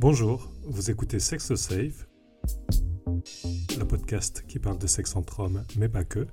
Bonjour, 0.00 0.48
vous 0.62 0.92
écoutez 0.92 1.18
Sex 1.18 1.56
Safe, 1.56 2.08
le 3.76 3.82
podcast 3.82 4.44
qui 4.46 4.60
parle 4.60 4.78
de 4.78 4.86
sexe 4.86 5.16
entre 5.16 5.40
hommes, 5.40 5.64
mais 5.76 5.88
pas 5.88 6.04
que. 6.04 6.28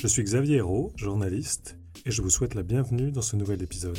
Je 0.00 0.06
suis 0.06 0.24
Xavier 0.24 0.56
Hérault, 0.56 0.94
journaliste, 0.96 1.78
et 2.06 2.10
je 2.10 2.22
vous 2.22 2.30
souhaite 2.30 2.54
la 2.54 2.62
bienvenue 2.62 3.12
dans 3.12 3.20
ce 3.20 3.36
nouvel 3.36 3.62
épisode. 3.62 3.98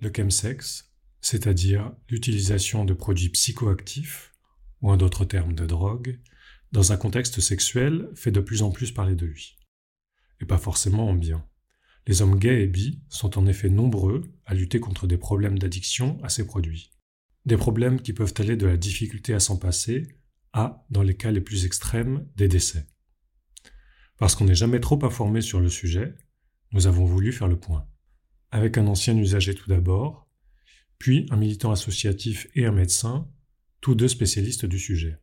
Le 0.00 0.10
chemsex, 0.12 0.90
c'est-à-dire 1.20 1.92
l'utilisation 2.08 2.84
de 2.84 2.94
produits 2.94 3.28
psychoactifs, 3.28 4.34
ou 4.82 4.90
en 4.90 4.96
d'autres 4.96 5.24
termes 5.24 5.54
de 5.54 5.66
drogue, 5.66 6.18
dans 6.72 6.90
un 6.90 6.96
contexte 6.96 7.38
sexuel, 7.38 8.10
fait 8.16 8.32
de 8.32 8.40
plus 8.40 8.62
en 8.62 8.72
plus 8.72 8.90
parler 8.90 9.14
de 9.14 9.26
lui. 9.26 9.56
Et 10.40 10.46
pas 10.46 10.58
forcément 10.58 11.10
en 11.10 11.14
bien. 11.14 11.46
Les 12.06 12.22
hommes 12.22 12.38
gays 12.38 12.62
et 12.62 12.66
bi 12.66 13.02
sont 13.08 13.38
en 13.38 13.46
effet 13.46 13.68
nombreux 13.68 14.22
à 14.46 14.54
lutter 14.54 14.80
contre 14.80 15.06
des 15.06 15.18
problèmes 15.18 15.58
d'addiction 15.58 16.18
à 16.22 16.28
ces 16.28 16.46
produits. 16.46 16.90
Des 17.46 17.56
problèmes 17.56 18.00
qui 18.00 18.12
peuvent 18.12 18.34
aller 18.38 18.56
de 18.56 18.66
la 18.66 18.76
difficulté 18.76 19.34
à 19.34 19.40
s'en 19.40 19.56
passer 19.56 20.08
à, 20.52 20.84
dans 20.90 21.02
les 21.02 21.16
cas 21.16 21.30
les 21.30 21.40
plus 21.40 21.64
extrêmes, 21.64 22.26
des 22.36 22.48
décès. 22.48 22.86
Parce 24.16 24.34
qu'on 24.34 24.44
n'est 24.44 24.54
jamais 24.54 24.80
trop 24.80 25.02
informé 25.04 25.40
sur 25.40 25.60
le 25.60 25.68
sujet, 25.68 26.14
nous 26.72 26.86
avons 26.86 27.04
voulu 27.04 27.32
faire 27.32 27.48
le 27.48 27.58
point. 27.58 27.88
Avec 28.50 28.78
un 28.78 28.86
ancien 28.86 29.16
usager 29.16 29.54
tout 29.54 29.68
d'abord, 29.68 30.28
puis 30.98 31.26
un 31.30 31.36
militant 31.36 31.72
associatif 31.72 32.48
et 32.54 32.66
un 32.66 32.72
médecin, 32.72 33.28
tous 33.80 33.94
deux 33.94 34.08
spécialistes 34.08 34.66
du 34.66 34.78
sujet. 34.78 35.18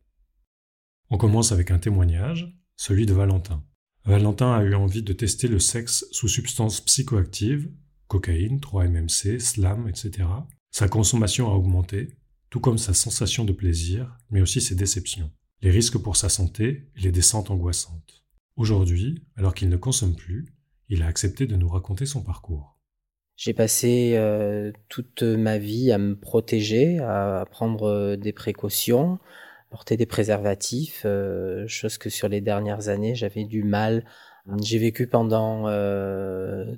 On 1.10 1.18
commence 1.18 1.52
avec 1.52 1.70
un 1.70 1.78
témoignage, 1.78 2.52
celui 2.76 3.06
de 3.06 3.14
Valentin. 3.14 3.64
Valentin 4.08 4.54
a 4.54 4.62
eu 4.62 4.74
envie 4.74 5.02
de 5.02 5.12
tester 5.12 5.48
le 5.48 5.58
sexe 5.58 6.06
sous 6.12 6.28
substances 6.28 6.80
psychoactives, 6.80 7.68
cocaïne, 8.06 8.58
3-MMC, 8.58 9.38
slam, 9.38 9.86
etc. 9.86 10.26
Sa 10.70 10.88
consommation 10.88 11.50
a 11.50 11.54
augmenté, 11.54 12.16
tout 12.48 12.58
comme 12.58 12.78
sa 12.78 12.94
sensation 12.94 13.44
de 13.44 13.52
plaisir, 13.52 14.16
mais 14.30 14.40
aussi 14.40 14.62
ses 14.62 14.74
déceptions, 14.74 15.30
les 15.60 15.70
risques 15.70 15.98
pour 15.98 16.16
sa 16.16 16.30
santé 16.30 16.88
et 16.96 17.00
les 17.02 17.12
descentes 17.12 17.50
angoissantes. 17.50 18.24
Aujourd'hui, 18.56 19.26
alors 19.36 19.52
qu'il 19.52 19.68
ne 19.68 19.76
consomme 19.76 20.16
plus, 20.16 20.46
il 20.88 21.02
a 21.02 21.06
accepté 21.06 21.46
de 21.46 21.56
nous 21.56 21.68
raconter 21.68 22.06
son 22.06 22.22
parcours. 22.22 22.78
J'ai 23.36 23.52
passé 23.52 24.12
euh, 24.14 24.72
toute 24.88 25.22
ma 25.22 25.58
vie 25.58 25.92
à 25.92 25.98
me 25.98 26.18
protéger, 26.18 26.98
à 26.98 27.44
prendre 27.50 27.84
euh, 27.84 28.16
des 28.16 28.32
précautions, 28.32 29.18
porter 29.70 29.96
des 29.96 30.06
préservatifs, 30.06 31.02
euh, 31.04 31.66
chose 31.66 31.98
que 31.98 32.10
sur 32.10 32.28
les 32.28 32.40
dernières 32.40 32.88
années 32.88 33.14
j'avais 33.14 33.44
du 33.44 33.62
mal. 33.62 34.04
J'ai 34.62 34.78
vécu 34.78 35.06
pendant 35.06 35.64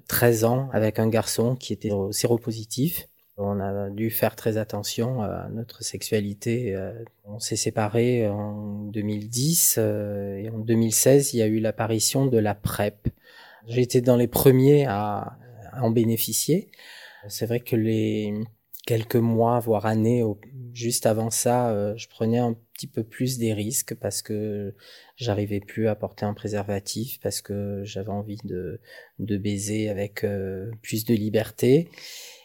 13 0.09 0.45
ans 0.45 0.69
avec 0.73 0.99
un 0.99 1.09
garçon 1.09 1.55
qui 1.55 1.73
était 1.73 1.93
séropositif. 2.11 3.07
On 3.37 3.61
a 3.61 3.91
dû 3.91 4.11
faire 4.11 4.35
très 4.35 4.57
attention 4.57 5.23
à 5.23 5.49
notre 5.51 5.85
sexualité. 5.85 6.77
On 7.25 7.39
s'est 7.39 7.55
séparés 7.55 8.27
en 8.27 8.87
2010 8.87 9.79
et 9.79 10.51
en 10.53 10.59
2016 10.59 11.35
il 11.35 11.37
y 11.39 11.43
a 11.43 11.47
eu 11.47 11.61
l'apparition 11.61 12.27
de 12.27 12.39
la 12.39 12.57
PrEP. 12.57 13.09
J'ai 13.69 13.83
été 13.83 14.01
dans 14.01 14.17
les 14.17 14.27
premiers 14.27 14.87
à 14.87 15.39
en 15.81 15.91
bénéficier. 15.93 16.73
C'est 17.29 17.47
vrai 17.47 17.61
que 17.61 17.77
les 17.77 18.35
quelques 18.87 19.17
mois, 19.17 19.59
voire 19.61 19.87
années, 19.87 20.23
juste 20.75 21.07
avant 21.07 21.31
ça, 21.31 21.71
euh, 21.71 21.95
je 21.97 22.09
prenais 22.09 22.39
un 22.39 22.57
petit 22.75 22.87
peu 22.87 23.05
plus 23.05 23.39
des 23.39 23.53
risques 23.53 23.95
parce 23.95 24.23
que 24.23 24.75
j'arrivais 25.17 25.61
plus 25.61 25.89
à 25.89 25.95
porter 25.95 26.25
un 26.25 26.35
préservatif, 26.35 27.21
parce 27.21 27.41
que 27.41 27.83
j'avais 27.85 28.11
envie 28.11 28.39
de, 28.45 28.81
de 29.19 29.37
baiser 29.37 29.89
avec 29.89 30.25
euh, 30.25 30.71
plus 30.83 31.05
de 31.05 31.15
liberté. 31.15 31.89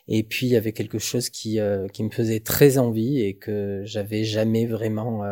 Et 0.07 0.23
puis 0.23 0.47
il 0.47 0.49
y 0.49 0.55
avait 0.55 0.73
quelque 0.73 0.99
chose 0.99 1.29
qui, 1.29 1.59
euh, 1.59 1.87
qui 1.87 2.03
me 2.03 2.11
faisait 2.11 2.41
très 2.41 2.77
envie 2.77 3.21
et 3.21 3.35
que 3.37 3.81
j'avais 3.85 4.23
jamais 4.23 4.67
vraiment 4.67 5.23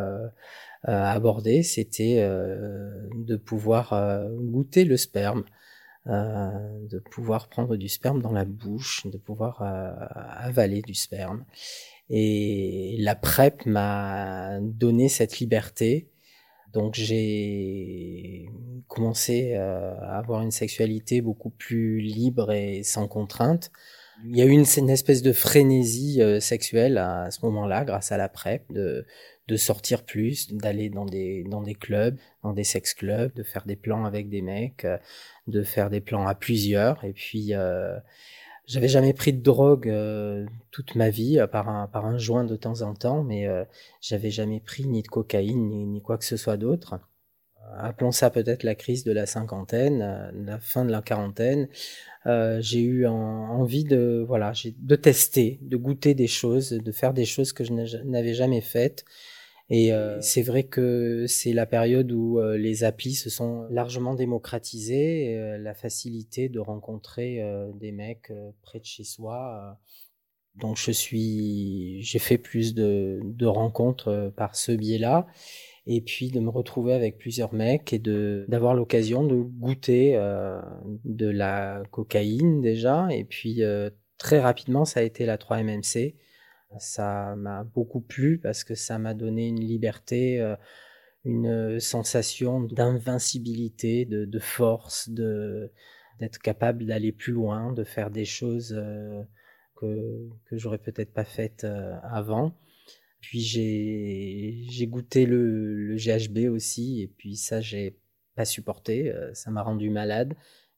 abordé, 0.86 1.64
c'était 1.64 2.18
de 2.18 3.36
pouvoir 3.38 4.28
goûter 4.36 4.84
le 4.84 4.98
sperme. 4.98 5.44
Euh, 6.10 6.50
de 6.90 7.00
pouvoir 7.00 7.48
prendre 7.48 7.78
du 7.78 7.88
sperme 7.88 8.22
dans 8.22 8.34
la 8.34 8.44
bouche, 8.44 9.08
de 9.08 9.18
pouvoir 9.18 9.62
euh, 9.62 9.94
avaler 10.36 10.82
du 10.82 10.94
sperme. 10.94 11.46
Et 12.10 12.98
la 13.00 13.16
PrEP 13.16 13.66
m'a 13.66 14.60
donné 14.60 15.08
cette 15.08 15.40
liberté. 15.40 16.10
Donc 16.74 16.96
j'ai 16.96 18.50
commencé 18.90 19.54
euh, 19.56 19.96
à 20.02 20.18
avoir 20.18 20.42
une 20.42 20.52
sexualité 20.52 21.22
beaucoup 21.22 21.52
plus 21.52 22.02
libre 22.02 22.52
et 22.52 22.84
sans 22.84 23.08
contrainte. 23.08 23.72
Il 24.26 24.36
y 24.36 24.42
a 24.42 24.46
eu 24.46 24.52
une, 24.52 24.90
espèce 24.90 25.22
de 25.22 25.32
frénésie 25.32 26.22
sexuelle 26.40 26.98
à 26.98 27.32
ce 27.32 27.44
moment-là 27.46 27.84
grâce 27.84 28.12
à 28.12 28.18
la 28.18 28.30
PrEP, 28.30 28.72
de 29.48 29.58
sortir 29.58 30.04
plus, 30.04 30.54
d'aller 30.54 30.90
dans 30.90 31.06
des, 31.06 31.44
dans 31.44 31.62
des 31.62 31.76
clubs, 31.76 32.18
dans 32.44 32.54
des 32.54 32.64
sex 32.64 32.94
clubs, 32.94 33.34
de 33.34 33.44
faire 33.44 33.66
des 33.66 33.76
plans 33.76 34.06
avec 34.06 34.30
des 34.30 34.42
mecs, 34.42 34.86
euh, 34.86 34.98
de 35.48 35.64
faire 35.64 35.90
des 35.90 36.02
plans 36.02 36.26
à 36.26 36.36
plusieurs. 36.36 37.04
Et 37.04 37.14
puis, 37.14 37.54
euh, 37.54 38.00
j'avais 38.66 38.88
jamais 38.88 39.14
pris 39.14 39.34
de 39.34 39.42
drogue 39.42 39.90
euh, 39.90 40.46
toute 40.72 40.96
ma 40.96 41.10
vie, 41.10 41.40
à 41.40 41.48
part 41.48 41.68
un, 41.68 41.88
par 41.88 42.06
un 42.06 42.18
joint 42.18 42.46
de 42.46 42.56
temps 42.56 42.82
en 42.82 42.94
temps, 42.94 43.24
mais 43.24 43.48
euh, 43.48 43.66
j'avais 44.00 44.32
jamais 44.32 44.62
pris 44.62 44.86
ni 44.86 45.02
de 45.02 45.08
cocaïne, 45.10 45.68
ni, 45.68 45.86
ni 45.86 46.02
quoi 46.02 46.18
que 46.18 46.26
ce 46.26 46.38
soit 46.38 46.58
d'autre. 46.58 47.00
Appelons 47.78 48.12
ça 48.12 48.30
peut-être 48.30 48.64
la 48.64 48.76
crise 48.76 49.04
de 49.04 49.12
la 49.12 49.26
cinquantaine, 49.26 50.32
la 50.46 50.60
fin 50.60 50.86
de 50.86 50.92
la 50.92 51.02
quarantaine. 51.02 51.70
j'ai 52.26 52.82
eu 52.82 53.08
envie 53.08 53.84
de 53.84 54.24
voilà, 54.28 54.52
de 54.78 54.96
tester, 54.96 55.60
de 55.64 55.76
goûter 55.78 56.14
des 56.14 56.28
choses, 56.28 56.70
de 56.70 56.92
faire 56.92 57.14
des 57.14 57.26
choses 57.26 57.52
que 57.52 57.64
je 57.64 57.74
n'avais 57.74 58.36
jamais 58.36 58.62
faites 58.62 59.06
et 59.76 59.92
euh, 59.92 60.22
c'est 60.22 60.44
vrai 60.44 60.66
que 60.66 61.26
c'est 61.26 61.52
la 61.52 61.66
période 61.66 62.12
où 62.12 62.38
euh, 62.38 62.58
les 62.58 62.84
applis 62.84 63.16
se 63.16 63.32
sont 63.32 63.66
largement 63.72 64.14
démocratisées, 64.14 65.32
et, 65.32 65.36
euh, 65.36 65.58
la 65.58 65.74
facilité 65.74 66.48
de 66.48 66.60
rencontrer 66.60 67.42
des 67.80 67.92
mecs 67.92 68.32
près 68.62 68.80
de 68.80 68.86
chez 68.86 69.04
soi. 69.04 69.80
donc 70.58 70.78
je 70.78 70.92
suis, 70.92 72.04
j'ai 72.04 72.20
fait 72.20 72.38
plus 72.38 72.76
de, 72.76 73.20
de 73.24 73.48
rencontres 73.48 74.32
par 74.38 74.56
ce 74.56 74.74
biais-là, 74.74 75.26
et 75.88 76.02
puis 76.02 76.30
de 76.30 76.40
me 76.40 76.50
retrouver 76.50 76.94
avec 76.94 77.18
plusieurs 77.18 77.56
mecs 77.56 77.94
et 77.94 78.00
de 78.00 78.46
d'avoir 78.50 78.76
l'occasion 78.76 79.24
de 79.26 79.38
goûter 79.38 80.14
de 81.04 81.28
la 81.28 81.82
cocaïne 81.90 82.62
déjà, 82.62 83.08
et 83.10 83.24
puis 83.24 83.64
très 84.20 84.40
rapidement 84.40 84.86
ça 84.86 85.00
a 85.00 85.04
été 85.04 85.26
la 85.26 85.38
3MMC 85.38 86.14
ça 86.80 87.36
m'a 87.36 87.64
beaucoup 87.64 88.02
plu 88.02 88.40
parce 88.40 88.64
que 88.64 88.76
ça 88.76 88.98
m'a 89.00 89.14
donné 89.14 89.48
une 89.48 89.60
liberté, 89.60 90.40
euh, 90.40 90.56
une 91.26 91.80
sensation 91.80 92.62
d'invincibilité, 92.62 94.06
de, 94.06 94.40
force, 94.40 95.10
d'être 95.10 96.40
capable 96.40 96.86
d'aller 96.86 97.12
plus 97.12 97.34
loin, 97.34 97.72
de 97.74 97.84
faire 97.84 98.12
des 98.12 98.26
choses 98.26 98.74
euh, 98.78 99.24
que 99.76 100.30
que 100.46 100.58
j'aurais 100.58 100.80
peut-être 100.80 101.14
pas 101.14 101.26
faites 101.26 101.64
euh, 101.64 101.96
avant. 102.04 102.58
Puis 103.22 103.40
j'ai 103.40 104.88
goûté 104.88 105.26
le, 105.26 105.76
le 105.76 105.96
GHB 105.96 106.52
aussi 106.52 107.02
et 107.02 107.08
puis 107.08 107.38
ça 107.38 107.62
j'ai 107.62 107.98
pas 108.36 108.46
supporté, 108.46 109.14
ça 109.34 109.50
m'a 109.52 109.62
rendu 109.62 109.90
malade 109.90 110.36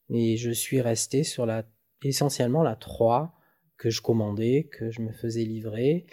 et 0.09 0.37
je 0.37 0.51
suis 0.51 0.79
resté 0.81 1.23
sur 1.23 1.45
la 1.47 1.65
essentiellement 2.03 2.61
la 2.61 2.75
3 2.75 3.33
que 3.77 3.89
je 3.89 4.01
commandais, 4.01 4.67
que 4.71 4.91
je 4.91 5.01
me 5.01 5.11
faisais 5.11 5.43
livrer 5.43 6.05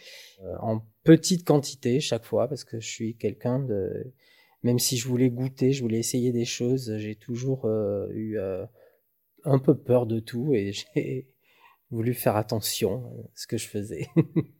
euh, 0.42 0.56
en 0.60 0.82
petite 1.04 1.46
quantité 1.46 2.00
chaque 2.00 2.24
fois 2.24 2.48
parce 2.48 2.64
que 2.64 2.80
je 2.80 2.88
suis 2.88 3.16
quelqu'un 3.16 3.58
de 3.60 4.12
même 4.62 4.78
si 4.78 4.96
je 4.96 5.08
voulais 5.08 5.30
goûter, 5.30 5.72
je 5.72 5.82
voulais 5.82 5.98
essayer 5.98 6.30
des 6.30 6.44
choses, 6.44 6.96
j'ai 6.98 7.16
toujours 7.16 7.64
euh, 7.64 8.06
eu 8.12 8.38
euh, 8.38 8.64
un 9.44 9.58
peu 9.58 9.76
peur 9.76 10.06
de 10.06 10.20
tout 10.20 10.54
et 10.54 10.72
j'ai 10.94 11.28
voulu 11.90 12.14
faire 12.14 12.36
attention 12.36 13.06
à 13.06 13.30
ce 13.34 13.46
que 13.46 13.58
je 13.58 13.68
faisais. 13.68 14.06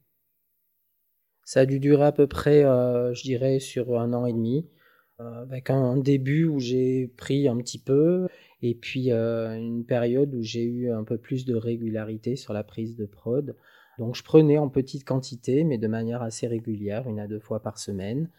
Ça 1.45 1.61
a 1.61 1.67
dû 1.67 1.81
durer 1.81 2.05
à 2.05 2.13
peu 2.13 2.27
près, 2.27 2.63
je 2.63 3.23
dirais, 3.23 3.59
sur 3.59 3.99
un 3.99 4.13
an 4.15 4.27
et 4.27 4.33
demi, 4.33 4.71
avec 5.19 5.71
un 5.71 5.97
début 5.97 6.45
où 6.45 6.59
j'ai 6.59 7.09
pris 7.17 7.49
un 7.49 7.57
petit 7.57 7.79
peu 7.79 8.29
et 8.63 8.75
puis 8.75 9.13
euh, 9.13 9.57
une 9.57 9.85
période 9.85 10.35
où 10.35 10.43
j'ai 10.43 10.65
eu 10.65 10.91
un 10.91 11.05
peu 11.05 11.19
plus 11.19 11.45
de 11.45 11.55
régularité 11.55 12.37
sur 12.37 12.53
la 12.53 12.65
prise 12.65 12.97
de 12.97 13.07
prod. 13.07 13.57
Donc 13.99 14.15
je 14.15 14.23
prenais 14.23 14.59
en 14.59 14.69
petite 14.69 15.05
quantité, 15.05 15.65
mais 15.65 15.79
de 15.79 15.89
manière 15.89 16.23
assez 16.23 16.47
régulière, 16.47 17.09
une 17.09 17.21
à 17.21 17.27
deux 17.27 17.41
fois 17.41 17.61
par 17.61 17.79
semaine, 17.79 18.31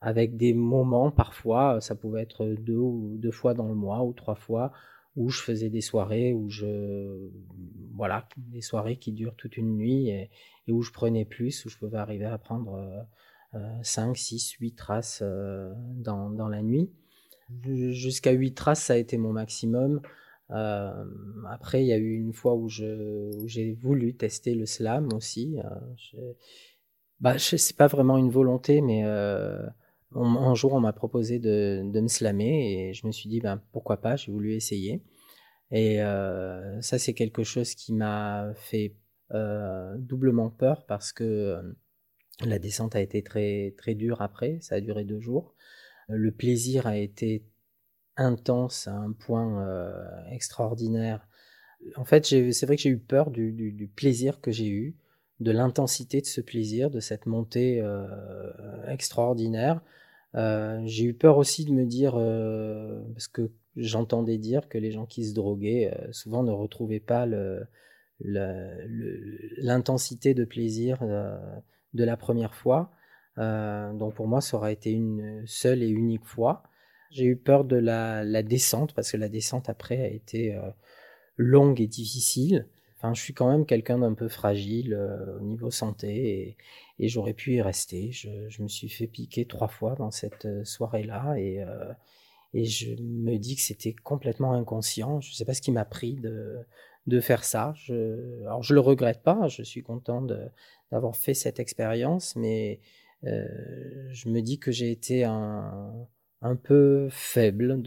avec 0.00 0.36
des 0.36 0.54
moments 0.54 1.10
parfois, 1.10 1.80
ça 1.80 1.94
pouvait 1.94 2.22
être 2.22 2.46
deux 2.46 2.76
ou 2.76 3.16
deux 3.18 3.30
fois 3.30 3.54
dans 3.54 3.68
le 3.68 3.74
mois 3.74 4.02
ou 4.04 4.12
trois 4.12 4.34
fois, 4.34 4.72
où 5.16 5.30
je 5.30 5.40
faisais 5.40 5.70
des 5.70 5.80
soirées 5.80 6.32
où 6.32 6.48
je 6.48 7.30
voilà 7.94 8.28
des 8.36 8.60
soirées 8.60 8.96
qui 8.96 9.12
durent 9.12 9.34
toute 9.34 9.56
une 9.56 9.76
nuit 9.76 10.08
et, 10.08 10.30
où 10.68 10.82
je 10.82 10.92
prenais 10.92 11.24
plus 11.24 11.64
où 11.64 11.68
je 11.68 11.76
pouvais 11.76 11.98
arriver 11.98 12.26
à 12.26 12.38
prendre 12.38 12.78
5, 13.82 14.16
6, 14.16 14.52
8 14.60 14.72
traces 14.74 15.20
euh, 15.22 15.72
dans, 15.96 16.30
dans 16.30 16.48
la 16.48 16.62
nuit 16.62 16.90
Jusqu'à 17.64 18.30
8 18.30 18.54
traces, 18.54 18.84
ça 18.84 18.92
a 18.92 18.96
été 18.96 19.18
mon 19.18 19.32
maximum. 19.32 20.00
après, 20.48 21.82
il 21.82 21.88
y 21.88 21.92
a 21.92 21.96
eu 21.96 22.14
une 22.14 22.32
fois 22.32 22.54
où 22.54 22.68
j'ai 22.68 23.72
voulu 23.72 24.14
tester 24.14 24.54
le 24.54 24.66
slam 24.66 25.12
aussi. 25.12 25.56
bah, 27.18 27.38
c'est 27.40 27.76
pas 27.76 27.88
vraiment 27.88 28.18
une 28.18 28.30
volonté, 28.30 28.80
mais 28.80 29.02
un 29.02 30.54
jour, 30.54 30.74
on 30.74 30.80
m'a 30.80 30.92
proposé 30.92 31.40
de, 31.40 31.82
me 31.82 32.08
slammer 32.08 32.88
et 32.88 32.94
je 32.94 33.04
me 33.06 33.12
suis 33.12 33.28
dit, 33.28 33.40
ben, 33.40 33.60
pourquoi 33.72 33.96
pas, 33.96 34.14
j'ai 34.14 34.30
voulu 34.30 34.54
essayer. 34.54 35.02
Et 35.70 36.02
euh, 36.02 36.80
ça, 36.80 36.98
c'est 36.98 37.14
quelque 37.14 37.44
chose 37.44 37.74
qui 37.74 37.92
m'a 37.92 38.52
fait 38.54 38.96
euh, 39.32 39.96
doublement 39.98 40.50
peur 40.50 40.84
parce 40.86 41.12
que 41.12 41.24
euh, 41.24 41.62
la 42.44 42.58
descente 42.58 42.96
a 42.96 43.00
été 43.00 43.22
très, 43.22 43.74
très 43.76 43.94
dure 43.94 44.22
après, 44.22 44.58
ça 44.60 44.76
a 44.76 44.80
duré 44.80 45.04
deux 45.04 45.20
jours. 45.20 45.54
Le 46.08 46.32
plaisir 46.32 46.86
a 46.86 46.96
été 46.96 47.44
intense 48.16 48.88
à 48.88 48.94
un 48.94 49.12
point 49.12 49.92
extraordinaire. 50.30 51.26
En 51.96 52.04
fait, 52.04 52.26
c'est 52.26 52.66
vrai 52.66 52.76
que 52.76 52.82
j'ai 52.82 52.90
eu 52.90 52.98
peur 52.98 53.30
du 53.30 53.90
plaisir 53.94 54.40
que 54.40 54.50
j'ai 54.50 54.68
eu, 54.68 54.96
de 55.38 55.50
l'intensité 55.50 56.20
de 56.20 56.26
ce 56.26 56.40
plaisir, 56.40 56.90
de 56.90 57.00
cette 57.00 57.26
montée 57.26 57.82
extraordinaire. 58.88 59.80
Euh, 60.36 60.80
j'ai 60.84 61.04
eu 61.04 61.14
peur 61.14 61.38
aussi 61.38 61.64
de 61.64 61.72
me 61.72 61.84
dire, 61.84 62.14
euh, 62.16 63.00
parce 63.14 63.28
que 63.28 63.50
j'entendais 63.76 64.38
dire 64.38 64.68
que 64.68 64.78
les 64.78 64.90
gens 64.90 65.06
qui 65.06 65.24
se 65.24 65.34
droguaient 65.34 65.92
euh, 65.92 66.12
souvent 66.12 66.42
ne 66.42 66.52
retrouvaient 66.52 67.00
pas 67.00 67.26
l'intensité 68.20 70.34
de 70.34 70.44
plaisir 70.44 70.98
de 71.94 72.04
la 72.04 72.16
première 72.16 72.54
fois. 72.54 72.90
donc 73.36 74.14
pour 74.14 74.28
moi, 74.28 74.40
ça 74.40 74.56
aurait 74.56 74.72
été 74.72 74.90
une 74.92 75.42
seule 75.46 75.82
et 75.82 75.88
unique 75.88 76.24
fois. 76.24 76.62
J'ai 77.10 77.24
eu 77.24 77.36
peur 77.36 77.64
de 77.64 77.76
la, 77.76 78.42
descente, 78.42 78.94
parce 78.94 79.10
que 79.12 79.16
la 79.16 79.28
descente 79.28 79.68
après 79.68 80.00
a 80.02 80.08
été 80.08 80.58
longue 81.36 81.80
et 81.80 81.86
difficile. 81.88 82.68
Enfin, 82.96 83.14
je 83.14 83.22
suis 83.22 83.32
quand 83.32 83.50
même 83.50 83.66
quelqu'un 83.66 83.98
d'un 83.98 84.14
peu 84.14 84.28
fragile 84.28 84.94
au 85.38 85.40
niveau 85.40 85.70
santé 85.70 86.40
et, 86.40 86.56
et 87.00 87.08
j'aurais 87.08 87.32
pu 87.32 87.54
y 87.54 87.62
rester. 87.62 88.12
Je, 88.12 88.62
me 88.62 88.68
suis 88.68 88.90
fait 88.90 89.06
piquer 89.06 89.46
trois 89.46 89.68
fois 89.68 89.94
dans 89.94 90.10
cette 90.10 90.44
euh, 90.44 90.64
soirée-là 90.64 91.34
et, 91.38 91.62
euh, 91.62 91.92
et 92.52 92.66
je 92.66 92.94
me 93.00 93.38
dis 93.38 93.56
que 93.56 93.62
c'était 93.62 93.94
complètement 93.94 94.52
inconscient. 94.52 95.20
Je 95.22 95.30
ne 95.30 95.34
sais 95.34 95.46
pas 95.46 95.54
ce 95.54 95.62
qui 95.62 95.72
m'a 95.72 95.86
pris 95.86 96.14
de, 96.14 96.58
de 97.06 97.20
faire 97.20 97.44
ça. 97.44 97.72
Je, 97.76 98.42
alors 98.42 98.62
je 98.62 98.74
le 98.74 98.80
regrette 98.80 99.22
pas, 99.22 99.48
je 99.48 99.62
suis 99.62 99.82
content 99.82 100.22
d'avoir 100.90 101.16
fait 101.16 101.34
cette 101.34 101.60
expérience, 101.60 102.36
mais 102.36 102.80
euh, 103.24 103.46
je 104.10 104.28
me 104.28 104.40
dis 104.40 104.58
que 104.58 104.70
j'ai 104.70 104.90
été 104.90 105.24
un, 105.24 105.92
un 106.42 106.56
peu 106.56 107.08
faible. 107.10 107.82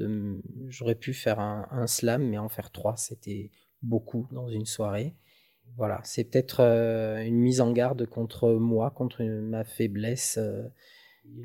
J'aurais 0.67 0.95
pu 0.95 1.13
faire 1.13 1.39
un, 1.39 1.87
slam, 1.87 2.27
mais 2.27 2.37
en 2.37 2.49
faire 2.49 2.71
trois, 2.71 2.97
c'était 2.97 3.51
beaucoup 3.81 4.27
dans 4.31 4.49
une 4.49 4.65
soirée 4.65 5.15
voilà, 5.77 6.01
c'est 6.03 6.23
peut-être 6.23 6.61
euh, 6.61 7.23
une 7.23 7.39
mise 7.39 7.61
en 7.61 7.71
garde 7.71 8.05
contre 8.05 8.51
moi, 8.51 8.91
contre 8.91 9.23
ma 9.23 9.63
faiblesse. 9.63 10.37
Euh. 10.37 10.63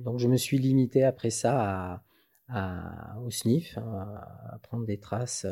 donc 0.04 0.18
je 0.18 0.28
me 0.28 0.36
suis 0.36 0.58
limité 0.58 1.04
après 1.04 1.30
ça 1.30 2.02
à, 2.48 3.18
au 3.24 3.30
sniff, 3.30 3.78
à, 3.78 4.58
prendre 4.62 4.86
des 4.86 4.98
traces. 4.98 5.46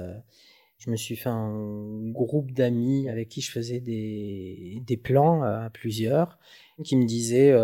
Euh. 0.77 0.83
Je 0.87 0.91
me 0.91 0.97
suis 0.97 1.17
fait 1.17 1.29
un 1.29 2.11
groupe 2.11 2.53
d'amis 2.53 3.09
avec 3.09 3.29
qui 3.29 3.41
je 3.41 3.51
faisais 3.51 3.81
des, 3.81 5.01
plans 5.03 5.43
à 5.43 5.71
plusieurs, 5.71 6.39
qui 6.85 6.97
me 6.97 7.07
disaient 7.07 7.55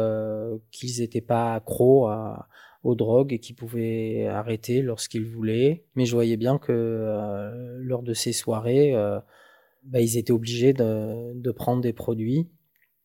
qu'ils 0.71 1.01
n'étaient 1.01 1.21
pas 1.21 1.55
accros 1.55 2.11
aux 2.83 2.95
drogues 2.95 3.33
et 3.33 3.39
qu'ils 3.39 3.57
pouvaient 3.57 4.27
arrêter 4.27 4.83
lorsqu'ils 4.83 5.27
voulaient. 5.27 5.85
Mais 5.95 6.05
je 6.05 6.15
voyais 6.15 6.37
bien 6.37 6.59
que 6.59 7.79
lors 7.79 8.03
de 8.03 8.15
ces 8.15 8.33
soirées, 8.33 8.95
bah, 9.85 10.01
ils 10.01 10.17
étaient 10.17 10.33
obligés 10.33 10.73
de, 10.73 11.51
prendre 11.53 11.83
des 11.83 11.93
produits. 11.93 12.49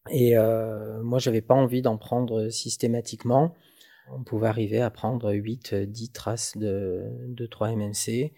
Et 0.10 0.38
euh, 0.38 1.02
moi, 1.04 1.20
j'avais 1.20 1.42
pas 1.42 1.56
envie 1.56 1.82
d'en 1.82 1.98
prendre 1.98 2.50
systématiquement. 2.50 3.56
On 4.12 4.24
pouvait 4.24 4.48
arriver 4.48 4.80
à 4.82 4.90
prendre 4.90 5.34
8, 5.34 5.76
10 5.76 6.12
traces 6.12 6.58
de, 6.58 7.04
de 7.28 7.46
3-MMC. 7.46 8.32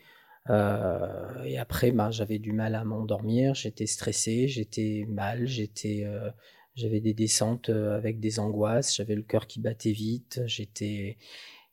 Euh, 0.49 1.43
et 1.43 1.57
après, 1.57 1.91
bah, 1.91 2.11
j'avais 2.11 2.39
du 2.39 2.53
mal 2.53 2.75
à 2.75 2.83
m'endormir, 2.83 3.53
j'étais 3.55 3.85
stressé, 3.85 4.47
j'étais 4.47 5.05
mal, 5.07 5.47
j'étais, 5.47 6.03
euh, 6.05 6.29
j'avais 6.75 7.01
des 7.01 7.13
descentes 7.13 7.69
euh, 7.69 7.95
avec 7.95 8.19
des 8.19 8.39
angoisses, 8.39 8.95
j'avais 8.95 9.15
le 9.15 9.21
cœur 9.23 9.47
qui 9.47 9.59
battait 9.59 9.91
vite, 9.91 10.41
j'étais 10.45 11.17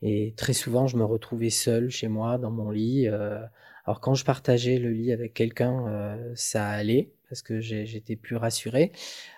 et 0.02 0.34
très 0.36 0.52
souvent 0.52 0.86
je 0.86 0.96
me 0.98 1.04
retrouvais 1.04 1.48
seul 1.50 1.88
chez 1.90 2.08
moi 2.08 2.36
dans 2.38 2.50
mon 2.50 2.70
lit 2.70 3.08
euh, 3.08 3.38
alors 3.86 4.00
quand 4.00 4.14
je 4.14 4.24
partageais 4.24 4.78
le 4.78 4.90
lit 4.90 5.12
avec 5.12 5.32
quelqu'un, 5.32 5.86
euh, 5.86 6.32
ça 6.34 6.68
allait 6.68 7.12
parce 7.28 7.42
que 7.42 7.60
j'étais 7.60 8.16
plus 8.16 8.36
rassuré. 8.36 8.92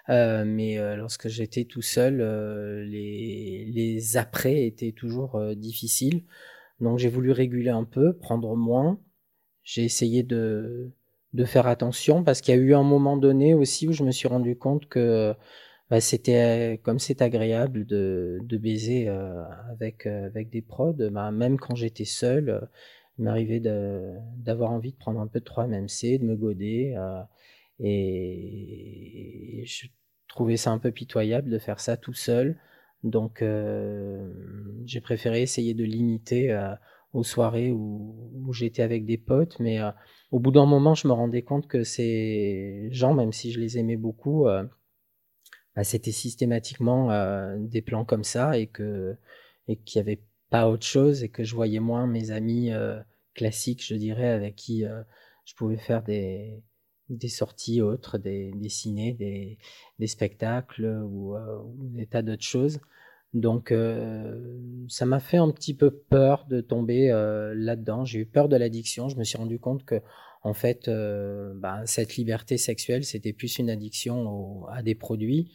Euh, 0.08 0.44
mais 0.46 0.78
euh, 0.78 0.96
lorsque 0.96 1.28
j'étais 1.28 1.64
tout 1.64 1.82
seul, 1.82 2.18
les, 2.88 3.64
les 3.66 4.16
après 4.16 4.66
étaient 4.66 4.92
toujours 4.92 5.40
difficiles. 5.54 6.24
Donc 6.80 6.98
j'ai 6.98 7.08
voulu 7.08 7.32
réguler 7.32 7.70
un 7.70 7.84
peu, 7.84 8.14
prendre 8.14 8.56
moins. 8.56 8.98
J'ai 9.70 9.84
essayé 9.84 10.22
de, 10.22 10.90
de 11.34 11.44
faire 11.44 11.66
attention 11.66 12.24
parce 12.24 12.40
qu'il 12.40 12.54
y 12.54 12.58
a 12.58 12.60
eu 12.60 12.74
un 12.74 12.82
moment 12.82 13.18
donné 13.18 13.52
aussi 13.54 13.86
où 13.88 13.92
je 13.92 14.02
me 14.02 14.12
suis 14.12 14.28
rendu 14.28 14.56
compte 14.56 14.88
que 14.88 15.34
bah, 15.90 16.00
c'était 16.00 16.80
comme 16.82 16.98
c'est 16.98 17.20
agréable 17.22 17.84
de, 17.84 18.38
de 18.42 18.56
baiser 18.56 19.08
avec, 19.70 20.06
avec 20.06 20.48
des 20.50 20.62
prods, 20.62 21.10
bah, 21.10 21.30
même 21.30 21.58
quand 21.58 21.74
j'étais 21.74 22.06
seul 22.06 22.68
il 23.18 23.24
m'arrivait 23.24 23.60
d'avoir 23.60 24.70
envie 24.70 24.92
de 24.92 24.96
prendre 24.96 25.20
un 25.20 25.26
peu 25.26 25.40
de 25.40 25.44
3-MMC, 25.44 26.18
de 26.18 26.24
me 26.24 26.36
goder. 26.36 26.94
Euh, 26.96 27.22
et, 27.80 29.64
je 29.66 29.88
trouvais 30.28 30.56
ça 30.56 30.70
un 30.70 30.78
peu 30.78 30.92
pitoyable 30.92 31.50
de 31.50 31.58
faire 31.58 31.80
ça 31.80 31.96
tout 31.96 32.14
seul. 32.14 32.58
Donc 33.04 33.42
euh, 33.42 34.32
j'ai 34.84 35.00
préféré 35.00 35.42
essayer 35.42 35.74
de 35.74 35.84
limiter 35.84 36.52
euh, 36.52 36.74
aux 37.12 37.24
soirées 37.24 37.72
où, 37.72 38.52
j'étais 38.52 38.82
avec 38.82 39.04
des 39.04 39.18
potes. 39.18 39.58
Mais 39.60 39.78
au 40.30 40.40
bout 40.40 40.50
d'un 40.50 40.66
moment, 40.66 40.94
je 40.94 41.06
me 41.06 41.12
rendais 41.12 41.42
compte 41.42 41.68
que 41.68 41.84
ces 41.84 42.88
gens, 42.90 43.14
même 43.14 43.32
si 43.32 43.52
je 43.52 43.60
les 43.60 43.78
aimais 43.78 43.96
beaucoup, 43.96 44.46
bah, 45.76 45.84
c'était 45.84 46.12
systématiquement 46.12 47.08
des 47.58 47.82
plans 47.82 48.04
comme 48.04 48.24
ça 48.24 48.58
et 48.58 48.66
que 48.66 49.16
et 49.68 49.76
qu'il 49.76 49.98
y 49.98 50.00
avait 50.00 50.22
pas 50.50 50.68
autre 50.68 50.86
chose 50.86 51.22
et 51.22 51.28
que 51.28 51.44
je 51.44 51.54
voyais 51.54 51.80
moins 51.80 52.06
mes 52.06 52.30
amis 52.30 52.72
euh, 52.72 53.00
classiques, 53.34 53.84
je 53.84 53.94
dirais, 53.94 54.28
avec 54.28 54.56
qui 54.56 54.84
euh, 54.84 55.02
je 55.44 55.54
pouvais 55.54 55.76
faire 55.76 56.02
des, 56.02 56.62
des 57.08 57.28
sorties 57.28 57.82
autres, 57.82 58.18
des, 58.18 58.52
des 58.52 58.68
ciné, 58.68 59.12
des, 59.12 59.58
des 59.98 60.06
spectacles 60.06 61.02
ou, 61.04 61.36
euh, 61.36 61.62
des 61.76 62.06
tas 62.06 62.22
d'autres 62.22 62.42
choses. 62.42 62.80
Donc 63.34 63.74
ça 64.88 65.06
m'a 65.06 65.20
fait 65.20 65.36
un 65.36 65.50
petit 65.50 65.74
peu 65.74 65.90
peur 65.90 66.46
de 66.48 66.60
tomber 66.60 67.08
là-dedans. 67.54 68.04
J'ai 68.04 68.20
eu 68.20 68.26
peur 68.26 68.48
de 68.48 68.56
l'addiction. 68.56 69.08
Je 69.08 69.16
me 69.16 69.24
suis 69.24 69.36
rendu 69.36 69.58
compte 69.58 69.84
que 69.84 70.00
en 70.42 70.54
fait, 70.54 70.90
bah, 71.56 71.82
cette 71.84 72.16
liberté 72.16 72.56
sexuelle, 72.56 73.04
c'était 73.04 73.34
plus 73.34 73.58
une 73.58 73.68
addiction 73.68 74.66
à 74.68 74.82
des 74.82 74.94
produits. 74.94 75.52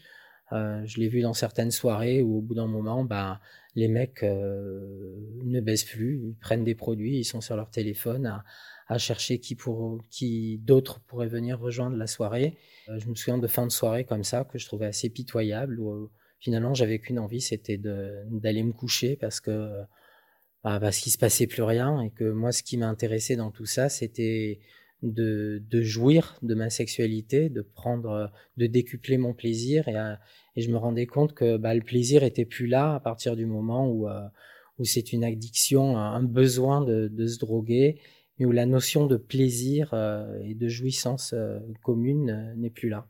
je 0.52 1.00
l'ai 1.00 1.08
vu 1.08 1.22
dans 1.22 1.34
certaines 1.34 1.72
soirées 1.72 2.22
où 2.22 2.38
au 2.38 2.42
bout 2.42 2.54
d'un 2.54 2.68
moment, 2.68 3.04
bah, 3.04 3.40
les 3.76 3.88
mecs 3.88 4.24
euh, 4.24 5.16
ne 5.44 5.60
baissent 5.62 5.84
plus, 5.84 6.20
ils 6.24 6.36
prennent 6.36 6.64
des 6.64 6.76
produits, 6.76 7.18
ils 7.18 7.24
sont 7.24 7.42
sur 7.42 7.56
leur 7.56 7.70
téléphone 7.70 8.26
à, 8.26 8.44
à 8.88 8.98
chercher 8.98 9.40
qui, 9.40 9.56
pour, 9.56 10.02
qui 10.10 10.60
d'autres 10.60 11.00
pourraient 11.02 11.28
venir 11.28 11.60
rejoindre 11.60 11.98
la 11.98 12.08
soirée. 12.08 12.58
Euh, 12.90 13.00
je 13.00 13.10
me 13.10 13.16
souviens 13.16 13.38
de 13.38 13.48
fin 13.48 13.66
de 13.66 13.72
soirée 13.72 14.04
comme 14.04 14.24
ça 14.24 14.44
que 14.44 14.60
je 14.60 14.66
trouvais 14.66 14.86
assez 14.86 15.10
pitoyable 15.10 15.80
où 15.80 15.92
euh, 15.92 16.12
finalement 16.44 16.74
j'avais 16.74 17.00
qu'une 17.00 17.20
envie, 17.20 17.42
c'était 17.42 17.78
d'aller 17.78 18.64
me 18.64 18.74
coucher 18.74 19.16
parce 19.16 19.40
que 19.40 19.82
bah, 20.64 20.80
parce 20.80 21.00
qu'il 21.00 21.12
se 21.12 21.18
passait 21.18 21.48
plus 21.48 21.64
rien 21.64 22.02
et 22.02 22.12
que 22.12 22.26
moi 22.26 22.52
ce 22.52 22.64
qui 22.64 22.78
m'intéressait 22.78 23.36
dans 23.36 23.52
tout 23.52 23.66
ça 23.66 23.90
c'était 23.90 24.60
de, 25.02 25.62
de, 25.70 25.82
jouir 25.82 26.38
de 26.42 26.56
ma 26.56 26.70
sexualité, 26.70 27.50
de 27.50 27.62
prendre, 27.62 28.32
de 28.58 28.68
décupler 28.68 29.18
mon 29.18 29.34
plaisir 29.34 29.88
et, 29.88 29.96
et 30.56 30.62
je 30.62 30.72
me 30.72 30.78
rendais 30.78 31.06
compte 31.06 31.34
que 31.34 31.58
bah, 31.58 31.74
le 31.74 31.82
plaisir 31.82 32.24
était 32.24 32.46
plus 32.46 32.68
là 32.68 32.96
à 32.96 33.00
partir 33.00 33.36
du 33.36 33.46
moment 33.46 33.90
où, 33.90 34.08
euh, 34.08 34.22
où 34.80 34.86
c'est 34.86 35.14
une 35.14 35.24
addiction, 35.24 35.98
un 35.98 36.24
besoin 36.24 36.82
de, 36.82 37.08
de, 37.08 37.28
se 37.28 37.40
droguer, 37.40 38.00
mais 38.38 38.46
où 38.46 38.52
la 38.52 38.66
notion 38.66 39.06
de 39.06 39.18
plaisir 39.18 39.90
euh, 39.94 40.40
et 40.44 40.56
de 40.56 40.68
jouissance 40.68 41.34
euh, 41.34 41.60
commune 41.84 42.54
n'est 42.58 42.70
plus 42.70 42.90
là. 42.90 43.08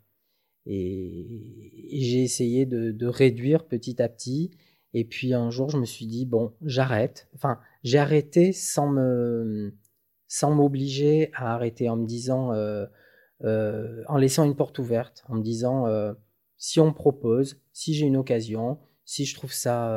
Et, 0.66 1.72
j'ai 1.92 2.24
essayé 2.24 2.66
de, 2.66 3.08
réduire 3.08 3.66
petit 3.66 4.02
à 4.02 4.10
petit. 4.10 4.52
Et 4.94 5.06
puis 5.06 5.34
un 5.34 5.50
jour, 5.50 5.70
je 5.70 5.78
me 5.78 5.86
suis 5.86 6.06
dit 6.06 6.26
bon, 6.26 6.54
j'arrête. 6.64 7.28
Enfin, 7.36 7.60
j'ai 7.84 7.98
arrêté 7.98 8.54
sans 8.54 8.90
me 8.90 9.74
sans 10.34 10.50
m'obliger 10.50 11.30
à 11.36 11.54
arrêter 11.54 11.90
en 11.90 11.96
me 11.96 12.08
disant, 12.08 12.54
euh, 12.54 12.88
euh, 13.44 14.02
en 14.08 14.18
laissant 14.18 14.46
une 14.46 14.56
porte 14.56 14.80
ouverte, 14.80 15.24
en 15.30 15.36
me 15.36 15.44
disant, 15.44 15.86
euh, 15.86 16.16
si 16.58 16.80
on 16.80 16.88
me 16.88 16.92
propose, 16.92 17.62
si 17.72 17.94
j'ai 17.94 18.08
une 18.08 18.18
occasion, 18.18 18.80
si 19.06 19.26
je 19.26 19.36
trouve 19.36 19.54
ça 19.54 19.96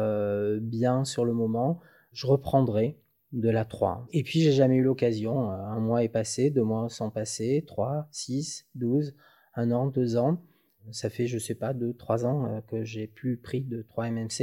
bien 0.60 1.06
sur 1.06 1.24
le 1.24 1.32
moment, 1.32 1.80
je 2.12 2.26
reprendrai. 2.26 2.98
de 3.32 3.48
la 3.50 3.64
3. 3.64 4.06
Et 4.12 4.22
puis 4.22 4.40
j'ai 4.40 4.52
jamais 4.52 4.76
eu 4.76 4.82
l'occasion. 4.82 5.50
Un 5.50 5.80
mois 5.80 6.04
est 6.04 6.08
passé, 6.08 6.50
deux 6.50 6.62
mois 6.62 6.88
sont 6.88 7.10
passés, 7.10 7.64
3, 7.66 8.06
6, 8.10 8.66
12, 8.74 9.14
un 9.54 9.72
an, 9.72 9.86
deux 9.86 10.16
ans. 10.16 10.42
Ça 10.92 11.10
fait, 11.10 11.26
je 11.26 11.38
sais 11.38 11.54
pas, 11.54 11.72
deux, 11.72 11.94
trois 11.94 12.26
ans 12.26 12.46
euh, 12.46 12.60
que 12.60 12.84
j'ai 12.84 13.06
plus 13.06 13.36
pris 13.36 13.62
de 13.62 13.82
3 13.82 14.10
MMC. 14.10 14.40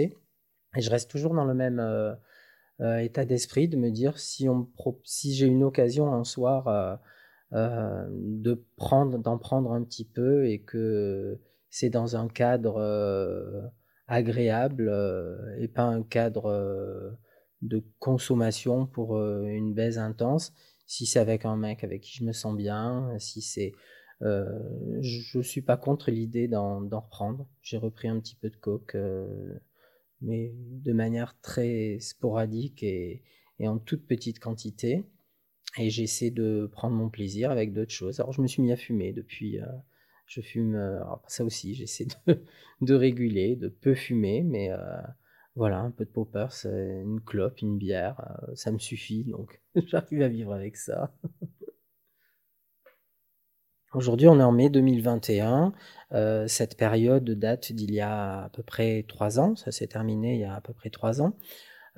Et 0.75 0.81
je 0.81 0.89
reste 0.89 1.09
toujours 1.09 1.33
dans 1.33 1.45
le 1.45 1.53
même 1.53 1.79
euh, 1.79 2.13
euh, 2.81 2.97
état 2.97 3.25
d'esprit 3.25 3.67
de 3.67 3.77
me 3.77 3.91
dire 3.91 4.17
si 4.17 4.47
j'ai 5.33 5.45
une 5.45 5.63
occasion 5.63 6.13
un 6.13 6.23
soir 6.23 6.99
de 7.51 8.65
prendre, 8.77 9.19
d'en 9.19 9.37
prendre 9.37 9.71
un 9.71 9.83
petit 9.83 10.05
peu 10.05 10.47
et 10.47 10.61
que 10.63 11.39
c'est 11.69 11.91
dans 11.91 12.15
un 12.15 12.27
cadre 12.27 13.71
agréable 14.07 14.91
et 15.59 15.67
pas 15.67 15.83
un 15.83 16.01
cadre 16.01 17.15
de 17.61 17.83
consommation 17.99 18.87
pour 18.87 19.21
une 19.21 19.75
baisse 19.75 19.97
intense. 19.97 20.51
Si 20.87 21.05
c'est 21.05 21.19
avec 21.19 21.45
un 21.45 21.55
mec 21.55 21.83
avec 21.83 22.01
qui 22.01 22.17
je 22.17 22.23
me 22.23 22.33
sens 22.33 22.57
bien, 22.57 23.13
si 23.19 23.43
c'est 23.43 23.73
euh, 24.23 24.59
je 25.01 25.37
ne 25.37 25.43
suis 25.43 25.61
pas 25.61 25.77
contre 25.77 26.11
l'idée 26.11 26.47
d'en 26.47 26.79
reprendre. 26.89 27.47
J'ai 27.61 27.77
repris 27.77 28.07
un 28.07 28.19
petit 28.19 28.35
peu 28.35 28.49
de 28.49 28.55
coke, 28.55 28.95
euh, 28.95 29.59
mais 30.21 30.53
de 30.55 30.93
manière 30.93 31.39
très 31.41 31.97
sporadique 31.99 32.83
et, 32.83 33.23
en 33.59 33.79
toute 33.79 34.05
petite 34.07 34.39
quantité. 34.39 35.05
Et 35.79 35.89
j'essaie 35.89 36.31
de 36.31 36.69
prendre 36.71 36.95
mon 36.95 37.09
plaisir 37.09 37.51
avec 37.51 37.73
d'autres 37.73 37.91
choses. 37.91 38.19
Alors 38.19 38.33
je 38.33 38.41
me 38.41 38.47
suis 38.47 38.61
mis 38.61 38.71
à 38.71 38.77
fumer 38.77 39.13
depuis. 39.13 39.59
Euh, 39.59 39.65
je 40.27 40.41
fume. 40.41 41.01
ça 41.27 41.43
aussi, 41.43 41.75
j'essaie 41.75 42.05
de, 42.27 42.41
de, 42.81 42.93
réguler, 42.93 43.55
de 43.55 43.67
peu 43.67 43.93
fumer, 43.93 44.41
mais 44.43 44.69
voilà, 45.55 45.79
un 45.79 45.91
peu 45.91 46.05
de 46.05 46.09
poppers, 46.09 46.65
une 46.65 47.21
clope, 47.21 47.61
une 47.61 47.77
bière, 47.77 48.39
ça 48.55 48.71
me 48.71 48.79
suffit. 48.79 49.25
Donc 49.25 49.61
j'arrive 49.87 50.21
à 50.21 50.29
vivre 50.29 50.53
avec 50.53 50.77
ça. 50.77 51.13
Aujourd'hui, 53.93 54.27
on 54.27 54.39
est 54.39 54.43
en 54.43 54.51
mai 54.51 54.69
2021. 54.69 55.71
Euh, 56.13 56.47
cette 56.47 56.77
période 56.77 57.29
date 57.29 57.71
d'il 57.71 57.93
y 57.93 58.01
a 58.01 58.45
à 58.45 58.49
peu 58.49 58.63
près 58.63 59.05
trois 59.07 59.39
ans. 59.39 59.55
Ça 59.55 59.71
s'est 59.71 59.87
terminé 59.87 60.33
il 60.33 60.39
y 60.39 60.45
a 60.45 60.55
à 60.55 60.61
peu 60.61 60.73
près 60.73 60.89
trois 60.89 61.21
ans. 61.21 61.35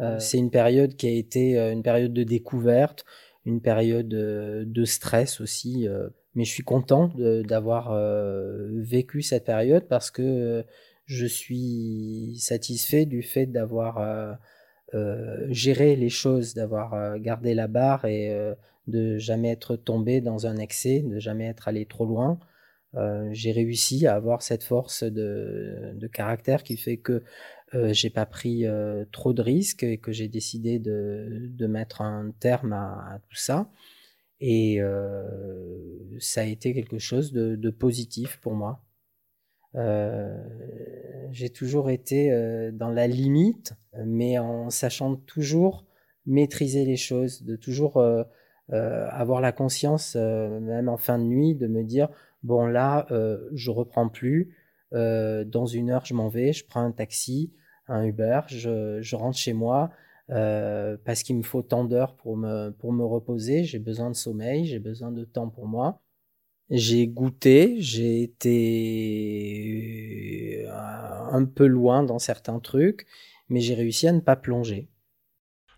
Euh, 0.02 0.20
c'est 0.20 0.38
une 0.38 0.52
période 0.52 0.96
qui 0.96 1.08
a 1.08 1.12
été 1.12 1.58
euh, 1.58 1.72
une 1.72 1.84
période 1.84 2.12
de 2.12 2.24
découverte, 2.24 3.06
une 3.46 3.62
période 3.62 4.10
de 4.10 4.86
stress 4.86 5.40
aussi. 5.40 5.88
mais 6.34 6.44
je 6.44 6.50
suis 6.50 6.64
content 6.64 7.12
d'avoir 7.16 7.94
vécu 8.72 9.22
cette 9.22 9.46
période 9.46 9.88
parce 9.88 10.10
que 10.10 10.66
je 11.06 11.26
suis 11.28 12.38
satisfait 12.40 13.06
du 13.06 13.22
fait 13.22 13.46
d'avoir 13.46 14.40
géré 15.50 15.96
les 15.96 16.10
choses, 16.10 16.56
d'avoir 16.56 17.20
gardé 17.20 17.54
la 17.54 17.68
barre 17.68 18.06
et 18.06 18.36
de 18.88 19.18
jamais 19.18 19.50
être 19.50 19.76
tombé 19.76 20.22
dans 20.22 20.48
un 20.48 20.58
excès, 20.58 21.02
de 21.02 21.20
jamais 21.20 21.46
être 21.46 21.68
allé 21.68 21.86
trop 21.86 22.06
loin. 22.06 22.40
Euh, 22.96 23.30
j'ai 23.32 23.52
réussi 23.52 24.08
à 24.08 24.16
avoir 24.16 24.42
cette 24.42 24.64
force 24.64 25.04
de, 25.04 26.08
caractère 26.14 26.64
qui 26.64 26.78
fait 26.78 26.98
que 26.98 27.24
euh, 27.74 27.92
j'ai 27.94 28.10
pas 28.10 28.26
pris 28.26 28.66
euh, 28.66 29.04
trop 29.12 29.34
de 29.34 29.42
risques 29.42 29.84
et 29.84 29.98
que 29.98 30.12
j'ai 30.12 30.30
décidé 30.30 30.80
de, 30.80 31.68
mettre 31.68 32.02
un 32.02 32.32
terme 32.40 32.74
à, 32.74 33.20
tout 33.30 33.36
ça. 33.36 33.70
Et 34.40 34.80
ça 36.20 36.42
a 36.42 36.44
été 36.44 36.74
quelque 36.74 37.00
chose 37.00 37.32
de, 37.32 37.70
positif 37.70 38.40
pour 38.42 38.54
moi. 38.54 38.84
j'ai 41.32 41.50
toujours 41.50 41.90
été 41.90 42.30
dans 42.74 42.92
la 42.92 43.08
limite, 43.08 43.74
mais 44.06 44.38
en 44.38 44.70
sachant 44.70 45.16
toujours 45.16 45.86
maîtriser 46.26 46.86
les 46.86 46.98
choses, 46.98 47.44
de 47.44 47.56
toujours 47.56 48.04
euh, 48.74 49.08
avoir 49.12 49.42
la 49.42 49.52
conscience, 49.52 50.16
euh, 50.16 50.60
même 50.60 50.90
en 50.90 50.98
fin 50.98 51.20
de 51.20 51.24
nuit, 51.24 51.54
de 51.54 51.68
me 51.68 51.84
dire 51.84 52.10
bon 52.42 52.66
là, 52.66 53.06
euh, 53.12 53.48
je 53.54 53.70
reprends 53.72 54.10
plus. 54.10 54.56
dans 54.92 55.66
une 55.66 55.90
heure, 55.90 56.06
je 56.06 56.14
m'en 56.14 56.30
vais, 56.30 56.54
je 56.54 56.66
prends 56.66 56.82
un 56.82 56.92
taxi, 56.94 57.52
un 57.88 58.06
Uber, 58.06 58.42
je, 58.48 59.02
je 59.02 59.16
rentre 59.16 59.38
chez 59.38 59.54
moi. 59.54 59.92
parce 60.28 61.24
qu'il 61.24 61.38
me 61.38 61.44
faut 61.44 61.62
tant 61.62 61.84
d'heures 61.86 62.16
pour 62.16 62.38
me, 62.38 62.72
pour 62.72 62.94
me 62.94 63.04
reposer, 63.04 63.66
j'ai 63.66 63.80
besoin 63.80 64.10
de 64.10 64.16
sommeil, 64.16 64.66
j'ai 64.66 64.80
besoin 64.80 65.12
de 65.12 65.26
temps 65.26 65.50
pour 65.50 65.68
moi. 65.68 66.02
J'ai 66.70 67.08
goûté, 67.08 67.76
j'ai 67.80 68.24
été 68.24 68.66
un 70.70 71.46
peu 71.46 71.68
loin 71.68 72.04
dans 72.04 72.20
certains 72.20 72.60
trucs, 72.60 73.06
mais 73.50 73.60
j'ai 73.60 73.76
réussi 73.76 74.08
à 74.08 74.14
ne 74.14 74.22
pas 74.22 74.36
plonger. 74.36 74.90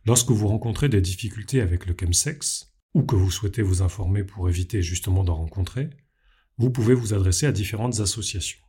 Lorsque 0.06 0.32
vous 0.32 0.48
rencontrez 0.48 0.88
des 0.90 1.02
difficultés 1.02 1.60
avec 1.60 1.86
le 1.86 1.94
chemsex, 2.00 2.72
ou 2.94 3.04
que 3.04 3.16
vous 3.16 3.32
souhaitez 3.32 3.62
vous 3.62 3.82
informer 3.82 4.24
pour 4.24 4.50
éviter 4.50 4.82
justement 4.82 5.24
d'en 5.24 5.36
rencontrer, 5.36 5.90
vous 6.58 6.72
pouvez 6.72 6.94
vous 6.94 7.14
adresser 7.14 7.46
à 7.46 7.52
différentes 7.52 8.00
associations. 8.00 8.60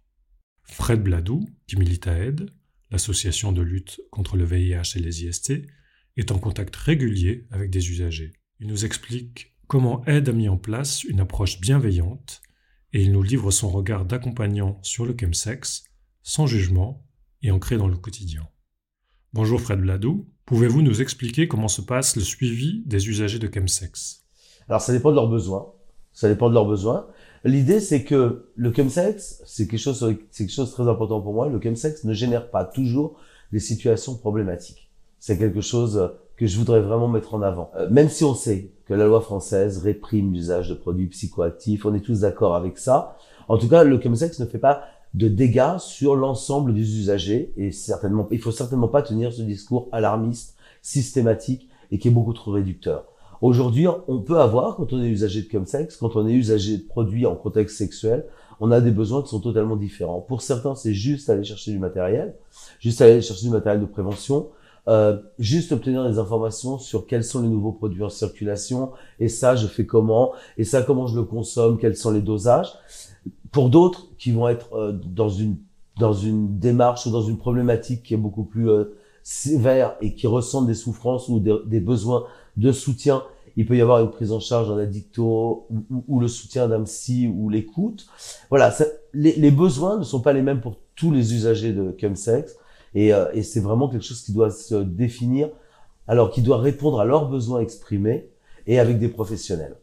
Fred 0.63 1.03
Bladou, 1.03 1.41
qui 1.67 1.77
milite 1.77 2.07
à 2.07 2.19
Aide, 2.19 2.51
l'association 2.91 3.53
de 3.53 3.63
lutte 3.63 4.01
contre 4.11 4.37
le 4.37 4.45
VIH 4.45 4.97
et 4.97 5.01
les 5.01 5.25
IST, 5.25 5.53
est 6.17 6.33
en 6.33 6.39
contact 6.39 6.75
régulier 6.77 7.47
avec 7.51 7.71
des 7.71 7.91
usagers. 7.91 8.33
Il 8.61 8.67
nous 8.67 8.85
explique 8.85 9.57
comment 9.67 10.05
Aide 10.07 10.29
a 10.29 10.33
mis 10.33 10.49
en 10.49 10.59
place 10.59 11.05
une 11.05 11.21
approche 11.21 11.61
bienveillante 11.61 12.43
et 12.93 13.03
il 13.03 13.13
nous 13.13 13.23
livre 13.23 13.51
son 13.51 13.71
regard 13.71 14.05
d'accompagnant 14.05 14.79
sur 14.83 15.05
le 15.07 15.15
chemsex, 15.19 15.85
sans 16.23 16.47
jugement 16.47 17.07
et 17.43 17.51
ancré 17.51 17.77
dans 17.77 17.89
le 17.89 17.97
quotidien. 17.97 18.49
Bonjour 19.33 19.61
Fred 19.61 19.81
Bladou, 19.81 20.29
pouvez-vous 20.49 20.81
nous 20.81 21.03
expliquer 21.03 21.47
comment 21.47 21.69
se 21.69 21.83
passe 21.83 22.17
le 22.17 22.23
suivi 22.23 22.83
des 22.87 23.07
usagers 23.07 23.39
de 23.39 23.51
chemsex? 23.53 24.25
Alors 24.67 24.81
ça 24.81 24.95
dépend 24.95 25.11
de 25.11 25.17
leurs 25.17 25.29
besoins, 25.29 25.67
ça 26.15 26.27
dépend 26.27 26.49
de 26.49 26.55
leurs 26.55 26.67
besoins. 26.67 27.07
L'idée 27.45 27.81
c'est 27.81 28.03
que 28.03 28.47
le 28.57 28.73
chemsex, 28.73 29.43
c'est 29.45 29.69
quelque 29.69 29.79
chose, 29.79 29.99
c'est 30.31 30.45
quelque 30.47 30.55
chose 30.55 30.71
de 30.71 30.73
très 30.73 30.89
important 30.89 31.21
pour 31.21 31.35
moi. 31.35 31.51
Le 31.51 31.61
chemsex 31.61 32.05
ne 32.05 32.15
génère 32.15 32.51
pas 32.51 32.65
toujours 32.65 33.21
des 33.53 33.61
situations 33.61 34.15
problématiques. 34.15 34.91
C'est 35.21 35.37
quelque 35.37 35.61
chose 35.61 36.13
que 36.39 36.47
je 36.47 36.57
voudrais 36.57 36.81
vraiment 36.81 37.09
mettre 37.09 37.35
en 37.35 37.43
avant. 37.43 37.71
Euh, 37.77 37.91
même 37.91 38.09
si 38.09 38.25
on 38.25 38.35
sait 38.35 38.73
que 38.87 38.95
la 38.95 39.07
loi 39.07 39.21
française 39.21 39.83
réprime 39.83 40.33
l'usage 40.33 40.71
de 40.71 40.75
produits 40.75 41.09
psychoactifs, 41.09 41.85
on 41.85 41.93
est 41.93 42.01
tous 42.01 42.21
d'accord 42.21 42.55
avec 42.55 42.79
ça. 42.79 43.19
En 43.49 43.59
tout 43.59 43.69
cas, 43.69 43.85
le 43.85 44.01
chemsex 44.01 44.39
ne 44.39 44.47
fait 44.47 44.59
pas 44.59 44.85
de 45.15 45.29
dégâts 45.29 45.79
sur 45.79 46.17
l'ensemble 46.17 46.75
des 46.75 46.99
usagers 46.99 47.53
et 47.57 47.73
certainement, 47.73 48.29
il 48.31 48.41
faut 48.41 48.53
certainement 48.53 48.89
pas 48.89 49.03
tenir 49.03 49.33
ce 49.33 49.43
discours 49.43 49.89
alarmiste, 49.93 50.57
systématique 50.83 51.69
et 51.91 51.99
qui 51.99 52.09
est 52.09 52.13
beaucoup 52.13 52.33
trop 52.33 52.53
réducteur. 52.53 53.05
Aujourd'hui, 53.41 53.87
on 54.09 54.21
peut 54.21 54.41
avoir, 54.41 54.77
quand 54.77 54.93
on 54.93 55.03
est 55.03 55.09
usager 55.09 55.43
de 55.43 55.65
sexe, 55.65 55.97
quand 55.97 56.17
on 56.17 56.27
est 56.27 56.33
usager 56.33 56.79
de 56.79 56.83
produits 56.83 57.25
en 57.25 57.37
contexte 57.37 57.77
sexuel, 57.77 58.27
on 58.61 58.73
a 58.73 58.81
des 58.81 58.91
besoins 58.91 59.23
qui 59.23 59.29
sont 59.29 59.41
totalement 59.41 59.77
différents. 59.77 60.21
Pour 60.21 60.43
certains, 60.43 60.75
c'est 60.75 60.95
juste 60.95 61.31
aller 61.31 61.45
chercher 61.45 61.71
du 61.71 61.79
matériel, 61.79 62.35
juste 62.81 63.01
aller 63.01 63.23
chercher 63.23 63.45
du 63.47 63.53
matériel 63.53 63.81
de 63.81 63.87
prévention, 63.87 64.49
euh, 64.89 65.19
juste 65.39 65.71
obtenir 65.71 66.09
des 66.09 66.19
informations 66.19 66.79
sur 66.79 67.07
quels 67.07 67.23
sont 67.23 67.43
les 67.43 67.49
nouveaux 67.49 67.73
produits 67.73 68.03
en 68.03 68.09
circulation, 68.09 68.91
et 69.21 69.29
ça, 69.29 69.55
je 69.55 69.69
fais 69.69 69.87
comment, 69.87 70.33
et 70.57 70.65
ça, 70.65 70.83
comment 70.83 71.07
je 71.07 71.15
le 71.15 71.23
consomme, 71.23 71.79
quels 71.79 71.97
sont 71.97 72.11
les 72.11 72.23
dosages. 72.23 72.73
Pour 73.53 73.69
d'autres 73.69 74.08
qui 74.19 74.33
vont 74.33 74.49
être 74.49 74.75
euh, 74.75 74.93
dans 74.93 75.29
une 75.29 75.57
dans 75.99 76.13
une 76.13 76.59
démarche 76.59 77.07
ou 77.07 77.11
dans 77.11 77.23
une 77.23 77.39
problématique 77.39 78.05
qui 78.05 78.15
est 78.15 78.19
beaucoup 78.19 78.45
plus 78.45 78.71
euh, 78.71 78.97
sévère 79.25 79.97
et 80.01 80.15
qui 80.15 80.27
ressentent 80.27 80.67
des 80.67 80.75
souffrances 80.75 81.29
ou 81.29 81.41
des, 81.41 81.81
besoins 81.81 82.25
de 82.57 82.71
soutien, 82.71 83.25
il 83.57 83.67
peut 83.67 83.77
y 83.77 83.81
avoir 83.81 84.01
une 84.01 84.11
prise 84.11 84.31
en 84.31 84.39
charge 84.39 84.69
d'un 84.69 84.79
addicto 84.79 85.67
ou, 86.07 86.21
le 86.21 86.29
soutien 86.29 86.69
d'un 86.69 86.85
psy 86.85 87.27
ou 87.27 87.49
l'écoute. 87.49 88.07
Voilà, 88.49 88.73
les, 89.13 89.33
les, 89.33 89.51
besoins 89.51 89.99
ne 89.99 90.05
sont 90.05 90.21
pas 90.21 90.33
les 90.33 90.43
mêmes 90.43 90.61
pour 90.61 90.77
tous 90.95 91.11
les 91.11 91.35
usagers 91.35 91.73
de 91.73 91.95
chemsex 92.01 92.57
et, 92.95 93.13
euh, 93.13 93.27
et 93.33 93.43
c'est 93.43 93.61
vraiment 93.61 93.89
quelque 93.89 94.05
chose 94.05 94.23
qui 94.23 94.33
doit 94.33 94.51
se 94.51 94.77
définir, 94.77 95.51
alors 96.07 96.31
qui 96.31 96.43
doit 96.43 96.59
répondre 96.59 97.01
à 97.01 97.05
leurs 97.05 97.29
besoins 97.29 97.61
exprimés 97.61 98.31
et 98.67 98.79
avec 98.79 98.99
des 98.99 99.09
professionnels. 99.09 99.75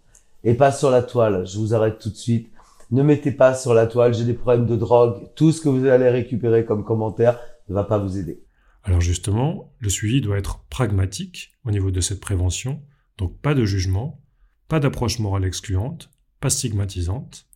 Et 0.43 0.53
pas 0.53 0.71
sur 0.71 0.91
la 0.91 1.03
toile. 1.03 1.45
Je 1.45 1.57
vous 1.57 1.73
arrête 1.75 1.99
tout 1.99 2.09
de 2.09 2.15
suite 2.15 2.49
ne 2.91 3.03
mettez 3.03 3.31
pas 3.31 3.55
sur 3.55 3.73
la 3.73 3.87
toile, 3.87 4.13
j'ai 4.13 4.25
des 4.25 4.33
problèmes 4.33 4.65
de 4.65 4.75
drogue, 4.75 5.29
tout 5.35 5.51
ce 5.51 5.61
que 5.61 5.69
vous 5.69 5.85
allez 5.85 6.09
récupérer 6.09 6.65
comme 6.65 6.83
commentaire 6.83 7.39
ne 7.69 7.73
va 7.73 7.83
pas 7.83 7.97
vous 7.97 8.17
aider. 8.17 8.43
Alors 8.83 9.01
justement, 9.01 9.73
le 9.79 9.89
suivi 9.89 10.21
doit 10.21 10.37
être 10.37 10.63
pragmatique 10.69 11.53
au 11.65 11.71
niveau 11.71 11.91
de 11.91 12.01
cette 12.01 12.19
prévention, 12.19 12.81
donc 13.17 13.39
pas 13.39 13.55
de 13.55 13.65
jugement, 13.65 14.21
pas 14.67 14.79
d'approche 14.79 15.19
morale 15.19 15.45
excluante, 15.45 16.11
pas 16.39 16.49
stigmatisante. 16.49 17.47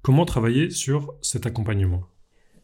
Comment 0.00 0.24
travailler 0.24 0.70
sur 0.70 1.14
cet 1.20 1.46
accompagnement? 1.46 2.04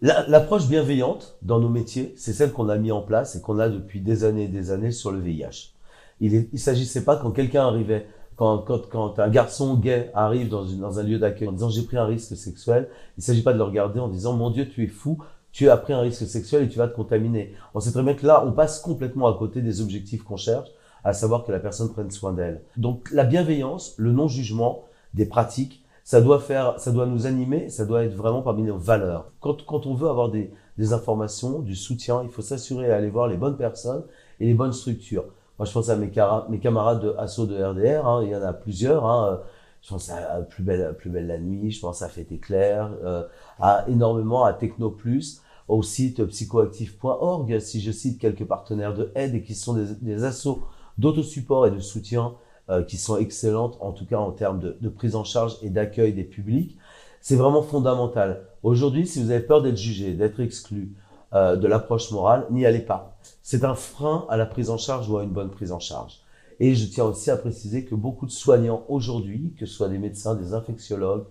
L'approche 0.00 0.68
bienveillante 0.68 1.38
dans 1.42 1.58
nos 1.58 1.68
métiers, 1.68 2.14
c'est 2.16 2.32
celle 2.32 2.52
qu'on 2.52 2.68
a 2.68 2.78
mis 2.78 2.92
en 2.92 3.02
place 3.02 3.34
et 3.34 3.40
qu'on 3.42 3.58
a 3.58 3.68
depuis 3.68 4.00
des 4.00 4.24
années 4.24 4.44
et 4.44 4.48
des 4.48 4.70
années 4.70 4.92
sur 4.92 5.10
le 5.10 5.20
VIH. 5.20 5.74
Il 6.20 6.48
ne 6.52 6.58
s'agissait 6.58 7.04
pas 7.04 7.16
quand 7.16 7.32
quelqu'un 7.32 7.66
arrivait 7.66 8.06
quand, 8.38 8.58
quand, 8.58 8.88
quand, 8.88 9.18
un 9.18 9.28
garçon 9.28 9.74
gay 9.74 10.12
arrive 10.14 10.48
dans, 10.48 10.64
une, 10.64 10.78
dans 10.78 11.00
un 11.00 11.02
lieu 11.02 11.18
d'accueil 11.18 11.48
en 11.48 11.52
disant 11.52 11.70
j'ai 11.70 11.82
pris 11.82 11.96
un 11.96 12.04
risque 12.04 12.36
sexuel, 12.36 12.88
il 13.16 13.20
ne 13.20 13.22
s'agit 13.22 13.42
pas 13.42 13.52
de 13.52 13.58
le 13.58 13.64
regarder 13.64 13.98
en 13.98 14.06
disant 14.06 14.32
mon 14.32 14.50
Dieu 14.50 14.68
tu 14.68 14.84
es 14.84 14.86
fou, 14.86 15.18
tu 15.50 15.68
as 15.68 15.76
pris 15.76 15.92
un 15.92 16.00
risque 16.00 16.24
sexuel 16.24 16.62
et 16.62 16.68
tu 16.68 16.78
vas 16.78 16.86
te 16.86 16.94
contaminer. 16.94 17.52
On 17.74 17.80
sait 17.80 17.90
très 17.90 18.02
bien 18.04 18.14
que 18.14 18.24
là 18.24 18.44
on 18.46 18.52
passe 18.52 18.78
complètement 18.78 19.26
à 19.26 19.36
côté 19.36 19.60
des 19.60 19.80
objectifs 19.80 20.22
qu'on 20.22 20.36
cherche, 20.36 20.68
à 21.02 21.14
savoir 21.14 21.44
que 21.44 21.50
la 21.50 21.58
personne 21.58 21.92
prenne 21.92 22.12
soin 22.12 22.32
d'elle. 22.32 22.62
Donc 22.76 23.10
la 23.10 23.24
bienveillance, 23.24 23.94
le 23.98 24.12
non-jugement 24.12 24.84
des 25.14 25.26
pratiques, 25.26 25.82
ça 26.04 26.20
doit 26.20 26.38
faire, 26.38 26.78
ça 26.78 26.92
doit 26.92 27.06
nous 27.06 27.26
animer, 27.26 27.68
ça 27.70 27.86
doit 27.86 28.04
être 28.04 28.14
vraiment 28.14 28.42
parmi 28.42 28.62
nos 28.62 28.78
valeurs. 28.78 29.32
Quand, 29.40 29.66
quand 29.66 29.84
on 29.86 29.94
veut 29.94 30.08
avoir 30.08 30.30
des, 30.30 30.52
des 30.78 30.92
informations, 30.92 31.58
du 31.58 31.74
soutien, 31.74 32.22
il 32.22 32.30
faut 32.30 32.40
s'assurer 32.40 32.86
d'aller 32.86 33.10
voir 33.10 33.26
les 33.26 33.36
bonnes 33.36 33.56
personnes 33.56 34.04
et 34.38 34.46
les 34.46 34.54
bonnes 34.54 34.72
structures. 34.72 35.24
Moi, 35.58 35.66
je 35.66 35.72
pense 35.72 35.88
à 35.88 35.96
mes, 35.96 36.10
camarades 36.10 37.02
de 37.02 37.14
ASSO 37.18 37.46
de 37.46 37.62
RDR, 37.62 38.06
hein, 38.06 38.22
il 38.22 38.30
y 38.30 38.36
en 38.36 38.42
a 38.42 38.52
plusieurs. 38.52 39.06
Hein, 39.06 39.40
je 39.82 39.90
pense 39.90 40.10
à 40.10 40.40
Plus 40.42 40.62
belle, 40.62 40.94
plus 40.96 41.10
belle 41.10 41.26
la 41.26 41.38
nuit, 41.38 41.70
je 41.70 41.80
pense 41.80 42.02
à 42.02 42.08
Fête 42.08 42.32
éclair, 42.32 42.90
euh, 43.04 43.24
à 43.60 43.84
énormément 43.88 44.44
à 44.44 44.52
Techno 44.52 44.90
Plus, 44.90 45.42
au 45.66 45.82
site 45.82 46.24
psychoactif.org, 46.24 47.58
si 47.60 47.80
je 47.80 47.92
cite 47.92 48.20
quelques 48.20 48.44
partenaires 48.44 48.94
de 48.94 49.10
aide 49.14 49.34
et 49.34 49.42
qui 49.42 49.54
sont 49.54 49.74
des, 49.74 49.94
des 50.00 50.24
assos 50.24 50.62
d'autosupport 50.98 51.66
et 51.66 51.70
de 51.70 51.80
soutien 51.80 52.34
euh, 52.70 52.82
qui 52.82 52.96
sont 52.96 53.16
excellentes, 53.16 53.78
en 53.80 53.92
tout 53.92 54.06
cas 54.06 54.18
en 54.18 54.32
termes 54.32 54.60
de 54.60 54.88
prise 54.88 55.14
en 55.16 55.24
charge 55.24 55.56
et 55.62 55.70
d'accueil 55.70 56.12
des 56.12 56.24
publics. 56.24 56.76
C'est 57.20 57.36
vraiment 57.36 57.62
fondamental. 57.62 58.44
Aujourd'hui, 58.62 59.06
si 59.06 59.22
vous 59.22 59.30
avez 59.30 59.40
peur 59.40 59.62
d'être 59.62 59.76
jugé, 59.76 60.14
d'être 60.14 60.40
exclu, 60.40 60.94
euh, 61.34 61.56
de 61.56 61.66
l'approche 61.66 62.10
morale, 62.10 62.46
n'y 62.50 62.66
allez 62.66 62.80
pas. 62.80 63.18
C'est 63.42 63.64
un 63.64 63.74
frein 63.74 64.26
à 64.28 64.36
la 64.36 64.46
prise 64.46 64.70
en 64.70 64.78
charge 64.78 65.08
ou 65.10 65.18
à 65.18 65.24
une 65.24 65.30
bonne 65.30 65.50
prise 65.50 65.72
en 65.72 65.80
charge. 65.80 66.20
Et 66.60 66.74
je 66.74 66.86
tiens 66.86 67.04
aussi 67.04 67.30
à 67.30 67.36
préciser 67.36 67.84
que 67.84 67.94
beaucoup 67.94 68.26
de 68.26 68.30
soignants 68.30 68.84
aujourd'hui, 68.88 69.54
que 69.58 69.66
ce 69.66 69.74
soit 69.74 69.88
des 69.88 69.98
médecins, 69.98 70.34
des 70.34 70.54
infectiologues, 70.54 71.24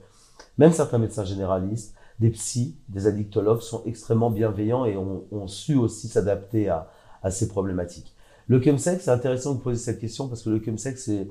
même 0.57 0.71
certains 0.71 0.99
médecins 0.99 1.25
généralistes, 1.25 1.95
des 2.19 2.29
psys, 2.31 2.77
des 2.89 3.07
addictologues 3.07 3.61
sont 3.61 3.83
extrêmement 3.85 4.31
bienveillants 4.31 4.85
et 4.85 4.97
ont, 4.97 5.25
ont 5.31 5.47
su 5.47 5.75
aussi 5.75 6.07
s'adapter 6.07 6.69
à, 6.69 6.89
à 7.21 7.31
ces 7.31 7.47
problématiques. 7.47 8.15
Le 8.47 8.61
chemsex, 8.61 9.03
c'est 9.03 9.11
intéressant 9.11 9.55
de 9.55 9.59
poser 9.59 9.79
cette 9.79 9.99
question 9.99 10.27
parce 10.27 10.41
que 10.41 10.49
le 10.49 10.63
chemsex, 10.63 11.03
c'est 11.03 11.27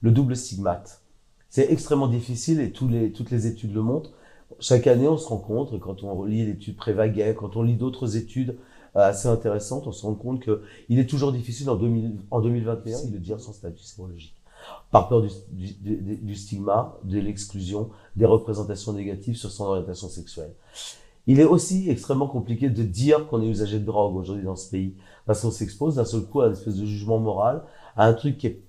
le 0.00 0.10
double 0.10 0.36
stigmate. 0.36 1.02
C'est 1.48 1.70
extrêmement 1.72 2.06
difficile 2.06 2.60
et 2.60 2.72
les, 2.88 3.12
toutes 3.12 3.30
les 3.30 3.46
études 3.46 3.74
le 3.74 3.82
montrent. 3.82 4.12
Chaque 4.58 4.86
année, 4.86 5.08
on 5.08 5.16
se 5.16 5.28
rencontre, 5.28 5.78
quand 5.78 6.02
on 6.02 6.24
lit 6.24 6.44
l'étude 6.44 6.76
Prévaguet, 6.76 7.34
quand 7.34 7.56
on 7.56 7.62
lit 7.62 7.76
d'autres 7.76 8.16
études 8.16 8.56
euh, 8.96 9.00
assez 9.00 9.28
intéressantes, 9.28 9.86
on 9.86 9.92
se 9.92 10.04
rend 10.04 10.14
compte 10.14 10.40
que 10.40 10.62
il 10.88 10.98
est 10.98 11.08
toujours 11.08 11.32
difficile 11.32 11.70
en, 11.70 11.76
2000, 11.76 12.16
en 12.30 12.40
2021 12.40 13.06
de 13.06 13.18
dire 13.18 13.40
son 13.40 13.52
statut 13.52 13.84
sérologique. 13.84 14.34
Par 14.90 15.08
peur 15.08 15.22
du, 15.22 15.30
du, 15.52 16.16
du 16.16 16.34
stigma, 16.34 16.98
de 17.04 17.18
l'exclusion, 17.18 17.90
des 18.16 18.26
représentations 18.26 18.92
négatives 18.92 19.36
sur 19.36 19.50
son 19.50 19.64
orientation 19.64 20.08
sexuelle. 20.08 20.52
Il 21.26 21.38
est 21.38 21.44
aussi 21.44 21.88
extrêmement 21.88 22.26
compliqué 22.26 22.68
de 22.70 22.82
dire 22.82 23.28
qu'on 23.28 23.42
est 23.42 23.46
usager 23.48 23.78
de 23.78 23.84
drogue 23.84 24.16
aujourd'hui 24.16 24.44
dans 24.44 24.56
ce 24.56 24.68
pays, 24.68 24.96
parce 25.26 25.42
qu'on 25.42 25.50
s'expose 25.50 25.96
d'un 25.96 26.04
seul 26.04 26.22
coup 26.22 26.40
à 26.40 26.46
une 26.46 26.52
espèce 26.52 26.76
de 26.76 26.84
jugement 26.84 27.18
moral, 27.18 27.62
à 27.96 28.06
un 28.06 28.14
truc 28.14 28.36
qui 28.38 28.48
est 28.48 28.62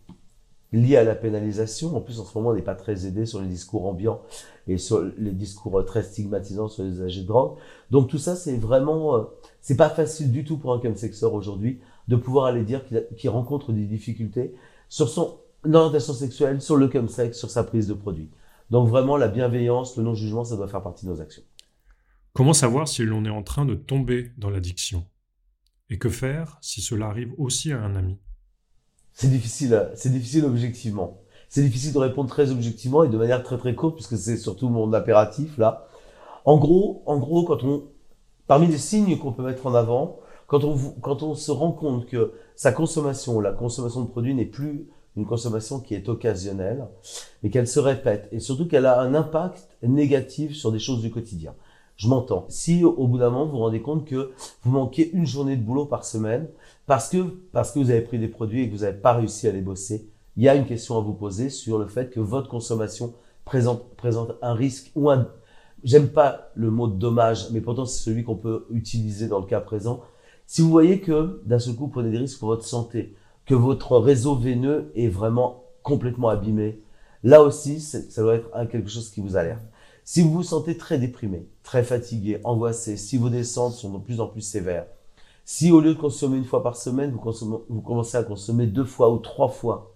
lié 0.72 0.98
à 0.98 1.04
la 1.04 1.16
pénalisation. 1.16 1.96
En 1.96 2.02
plus, 2.02 2.20
en 2.20 2.26
ce 2.26 2.38
moment, 2.38 2.50
on 2.52 2.54
n'est 2.54 2.62
pas 2.62 2.76
très 2.76 3.06
aidé 3.06 3.26
sur 3.26 3.42
les 3.42 3.48
discours 3.48 3.86
ambiants 3.86 4.22
et 4.68 4.78
sur 4.78 5.04
les 5.18 5.32
discours 5.32 5.84
très 5.86 6.04
stigmatisants 6.04 6.70
sur 6.70 6.84
les 6.84 6.92
usagers 6.92 7.22
de 7.22 7.28
drogue. 7.28 7.58
Donc 7.90 8.08
tout 8.08 8.18
ça, 8.18 8.36
c'est 8.36 8.58
vraiment, 8.58 9.16
euh, 9.16 9.24
c'est 9.60 9.78
pas 9.78 9.90
facile 9.90 10.32
du 10.32 10.44
tout 10.44 10.58
pour 10.58 10.74
un 10.74 10.82
chemsexeur 10.82 11.34
aujourd'hui 11.34 11.80
de 12.08 12.16
pouvoir 12.16 12.46
aller 12.46 12.64
dire 12.64 12.84
qu'il 13.18 13.30
rencontre 13.30 13.74
des 13.74 13.86
difficultés 13.86 14.54
sur 14.90 15.10
son 15.10 15.40
orientation 15.72 16.14
sexuelle, 16.14 16.62
sur 16.62 16.76
le 16.76 16.90
chemsex, 16.90 17.38
sur 17.38 17.50
sa 17.50 17.64
prise 17.64 17.88
de 17.88 17.94
produit. 17.94 18.30
Donc 18.70 18.88
vraiment, 18.88 19.18
la 19.18 19.28
bienveillance, 19.28 19.98
le 19.98 20.04
non-jugement, 20.04 20.44
ça 20.46 20.56
doit 20.56 20.68
faire 20.68 20.82
partie 20.82 21.06
de 21.06 21.12
nos 21.12 21.22
actions. 21.22 21.44
Comment 22.34 22.54
savoir 22.54 22.88
si 22.88 23.04
l'on 23.04 23.26
est 23.26 23.30
en 23.30 23.44
train 23.44 23.66
de 23.66 23.76
tomber 23.76 24.32
dans 24.38 24.50
l'addiction? 24.50 25.06
Et 25.90 25.98
que 25.98 26.08
faire 26.08 26.58
si 26.62 26.80
cela 26.80 27.08
arrive 27.08 27.34
aussi 27.38 27.74
à 27.74 27.82
un 27.82 27.98
ami? 27.98 28.18
C'est 29.14 29.30
difficile, 29.30 29.90
c'est 29.96 30.12
difficile 30.12 30.46
objectivement. 30.46 31.18
C'est 31.50 31.62
difficile 31.62 31.94
de 31.94 32.00
répondre 32.00 32.30
très 32.30 32.52
objectivement 32.52 33.04
et 33.04 33.10
de 33.10 33.18
manière 33.18 33.44
très 33.44 33.58
très 33.58 33.76
courte 33.76 33.96
puisque 33.96 34.18
c'est 34.18 34.38
surtout 34.38 34.70
mon 34.70 34.94
impératif 34.94 35.58
là. 35.58 35.88
En 36.46 36.58
gros, 36.58 37.04
en 37.06 37.18
gros, 37.20 37.44
quand 37.44 37.64
on, 37.64 37.84
parmi 38.48 38.68
les 38.68 38.78
signes 38.78 39.18
qu'on 39.18 39.32
peut 39.32 39.44
mettre 39.44 39.68
en 39.68 39.76
avant, 39.76 40.20
quand 40.48 40.64
on, 40.64 40.78
quand 41.02 41.24
on 41.24 41.36
se 41.36 41.52
rend 41.52 41.72
compte 41.72 42.08
que 42.08 42.34
sa 42.56 42.72
consommation, 42.72 43.40
la 43.40 43.52
consommation 43.52 44.02
de 44.02 44.08
produits 44.08 44.34
n'est 44.34 44.46
plus 44.46 44.88
une 45.18 45.26
consommation 45.26 45.80
qui 45.80 45.94
est 45.94 46.08
occasionnelle, 46.08 46.88
mais 47.44 47.50
qu'elle 47.50 47.68
se 47.68 47.80
répète 47.80 48.30
et 48.32 48.40
surtout 48.40 48.68
qu'elle 48.68 48.86
a 48.86 49.02
un 49.02 49.14
impact 49.14 49.68
négatif 49.84 50.56
sur 50.56 50.72
des 50.72 50.80
choses 50.80 51.02
du 51.02 51.12
quotidien 51.12 51.54
je 52.02 52.08
m'entends. 52.08 52.46
Si 52.50 52.84
au 52.84 53.06
bout 53.06 53.20
d'un 53.20 53.30
moment 53.30 53.46
vous 53.46 53.52
vous 53.52 53.58
rendez 53.60 53.82
compte 53.82 54.06
que 54.06 54.32
vous 54.64 54.72
manquez 54.72 55.12
une 55.12 55.28
journée 55.28 55.56
de 55.56 55.62
boulot 55.62 55.86
par 55.86 56.04
semaine 56.04 56.48
parce 56.92 57.08
que 57.08 57.20
parce 57.54 57.72
que 57.72 57.80
vous 57.80 57.90
avez 57.90 58.02
pris 58.02 58.20
des 58.20 58.28
produits 58.28 58.64
et 58.64 58.70
que 58.70 58.76
vous 58.76 58.82
n'avez 58.82 58.98
pas 58.98 59.14
réussi 59.14 59.48
à 59.48 59.54
les 59.54 59.62
bosser, 59.62 60.10
il 60.36 60.44
y 60.44 60.50
a 60.50 60.56
une 60.56 60.66
question 60.66 60.98
à 60.98 61.00
vous 61.00 61.14
poser 61.14 61.50
sur 61.50 61.80
le 61.80 61.88
fait 61.88 62.10
que 62.10 62.20
votre 62.20 62.50
consommation 62.50 63.14
présente 63.46 63.96
présente 63.96 64.34
un 64.42 64.54
risque 64.54 64.92
ou 64.94 65.10
un 65.10 65.30
j'aime 65.86 66.10
pas 66.10 66.52
le 66.54 66.70
mot 66.70 66.88
dommage, 66.88 67.50
mais 67.52 67.62
pourtant 67.62 67.86
c'est 67.86 68.04
celui 68.04 68.26
qu'on 68.26 68.36
peut 68.36 68.66
utiliser 68.72 69.30
dans 69.30 69.40
le 69.40 69.46
cas 69.46 69.62
présent. 69.62 70.02
Si 70.48 70.62
vous 70.62 70.70
voyez 70.70 71.00
que 71.00 71.42
d'un 71.46 71.60
seul 71.60 71.76
coup 71.76 71.86
vous 71.86 71.92
prenez 71.92 72.12
des 72.12 72.18
risques 72.18 72.40
pour 72.40 72.50
votre 72.50 72.66
santé, 72.66 73.16
que 73.46 73.56
votre 73.56 73.96
réseau 73.98 74.36
veineux 74.36 74.92
est 74.94 75.08
vraiment 75.08 75.64
complètement 75.84 76.28
abîmé, 76.28 76.82
là 77.24 77.42
aussi 77.42 77.80
ça 77.80 78.22
doit 78.22 78.36
être 78.36 78.68
quelque 78.70 78.90
chose 78.90 79.10
qui 79.12 79.22
vous 79.22 79.38
alerte. 79.38 79.64
Si 80.04 80.22
vous 80.22 80.34
vous 80.34 80.44
sentez 80.44 80.76
très 80.76 81.00
déprimé, 81.00 81.48
très 81.64 81.84
fatigué, 81.84 82.42
angoissé, 82.44 82.98
si 82.98 83.16
vos 83.16 83.30
descentes 83.30 83.76
sont 83.76 83.98
de 83.98 84.04
plus 84.04 84.20
en 84.20 84.28
plus 84.28 84.42
sévères, 84.42 84.88
si 85.54 85.70
au 85.70 85.82
lieu 85.82 85.96
de 85.96 86.00
consommer 86.00 86.38
une 86.38 86.46
fois 86.46 86.64
par 86.64 86.78
semaine, 86.78 87.12
vous, 87.12 87.66
vous 87.68 87.82
commencez 87.82 88.16
à 88.16 88.24
consommer 88.24 88.68
deux 88.68 88.86
fois 88.86 89.12
ou 89.12 89.18
trois 89.18 89.50
fois, 89.50 89.94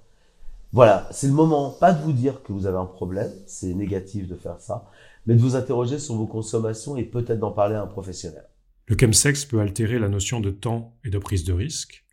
voilà, 0.73 1.07
c'est 1.11 1.27
le 1.27 1.33
moment, 1.33 1.69
pas 1.79 1.93
de 1.93 2.03
vous 2.03 2.11
dire 2.11 2.43
que 2.43 2.51
vous 2.51 2.65
avez 2.65 2.77
un 2.77 2.85
problème, 2.85 3.31
c'est 3.45 3.73
négatif 3.73 4.27
de 4.27 4.35
faire 4.35 4.59
ça, 4.59 4.91
mais 5.25 5.33
de 5.33 5.39
vous 5.39 5.55
interroger 5.55 5.97
sur 5.97 6.15
vos 6.15 6.27
consommations 6.27 6.97
et 6.97 7.05
peut-être 7.05 7.39
d'en 7.39 7.51
parler 7.51 7.75
à 7.75 7.81
un 7.81 7.87
professionnel. 7.87 8.43
Le 8.87 8.97
chemsex 8.99 9.45
peut 9.45 9.61
altérer 9.61 9.97
la 9.97 10.09
notion 10.09 10.41
de 10.41 10.49
temps 10.51 10.93
et 11.05 11.09
de 11.09 11.17
prise 11.19 11.45
de 11.45 11.53
risque. 11.53 12.03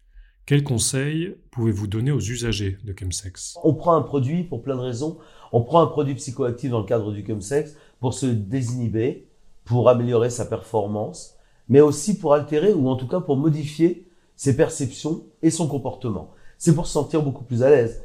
Quels 0.46 0.62
conseils 0.62 1.35
pouvez-vous 1.50 1.88
donner 1.88 2.12
aux 2.12 2.20
usagers 2.20 2.78
de 2.85 2.94
chemsex? 2.96 3.59
On 3.64 3.74
prend 3.74 3.96
un 3.96 4.02
produit 4.02 4.44
pour 4.44 4.62
plein 4.62 4.76
de 4.76 4.83
raisons. 4.83 5.18
On 5.50 5.62
prend 5.62 5.83
un 5.83 5.88
produit 5.88 6.14
psychoactif 6.14 6.70
dans 6.70 6.78
le 6.78 6.87
cadre 6.87 7.11
du 7.11 7.26
chemsex 7.26 7.74
pour 7.98 8.14
se 8.14 8.26
désinhiber, 8.26 9.26
pour 9.64 9.88
améliorer 9.88 10.31
sa 10.31 10.46
performance, 10.46 11.37
mais 11.68 11.81
aussi 11.81 12.18
pour 12.18 12.35
altérer 12.35 12.72
ou 12.72 12.88
en 12.88 12.96
tout 12.96 13.09
cas 13.09 13.20
pour 13.20 13.37
modifier 13.37 14.07
ses 14.37 14.57
perceptions 14.57 15.22
et 15.42 15.51
son 15.51 15.68
comportement. 15.68 16.31
C'est 16.59 16.75
pour 16.75 16.87
se 16.87 16.92
sentir 16.92 17.22
beaucoup 17.22 17.44
plus 17.44 17.62
à 17.62 17.70
l'aise. 17.70 18.03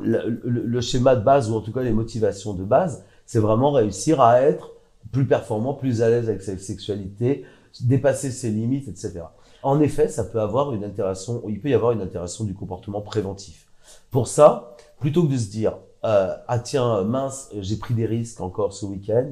Le, 0.00 0.40
le, 0.44 0.80
schéma 0.80 1.16
de 1.16 1.22
base 1.22 1.50
ou 1.50 1.54
en 1.54 1.60
tout 1.60 1.72
cas 1.72 1.82
les 1.82 1.92
motivations 1.92 2.54
de 2.54 2.64
base, 2.64 3.04
c'est 3.26 3.40
vraiment 3.40 3.72
réussir 3.72 4.20
à 4.20 4.40
être 4.40 4.72
plus 5.12 5.26
performant, 5.26 5.74
plus 5.74 6.02
à 6.02 6.08
l'aise 6.08 6.28
avec 6.28 6.42
sa 6.42 6.56
sexualité, 6.56 7.44
dépasser 7.80 8.30
ses 8.30 8.50
limites, 8.50 8.88
etc. 8.88 9.20
En 9.62 9.80
effet, 9.80 10.08
ça 10.08 10.24
peut 10.24 10.40
avoir 10.40 10.72
une 10.72 10.84
interaction, 10.84 11.42
il 11.48 11.60
peut 11.60 11.68
y 11.68 11.74
avoir 11.74 11.92
une 11.92 12.00
interaction 12.00 12.44
du 12.44 12.54
comportement 12.54 13.00
préventif. 13.00 13.66
Pour 14.10 14.28
ça, 14.28 14.76
plutôt 14.98 15.24
que 15.24 15.32
de 15.32 15.38
se 15.38 15.50
dire 15.50 15.76
euh, 16.04 16.34
ah 16.46 16.58
tiens 16.58 17.02
mince 17.02 17.50
j'ai 17.58 17.76
pris 17.76 17.94
des 17.94 18.06
risques 18.06 18.40
encore 18.40 18.72
ce 18.72 18.86
week-end, 18.86 19.28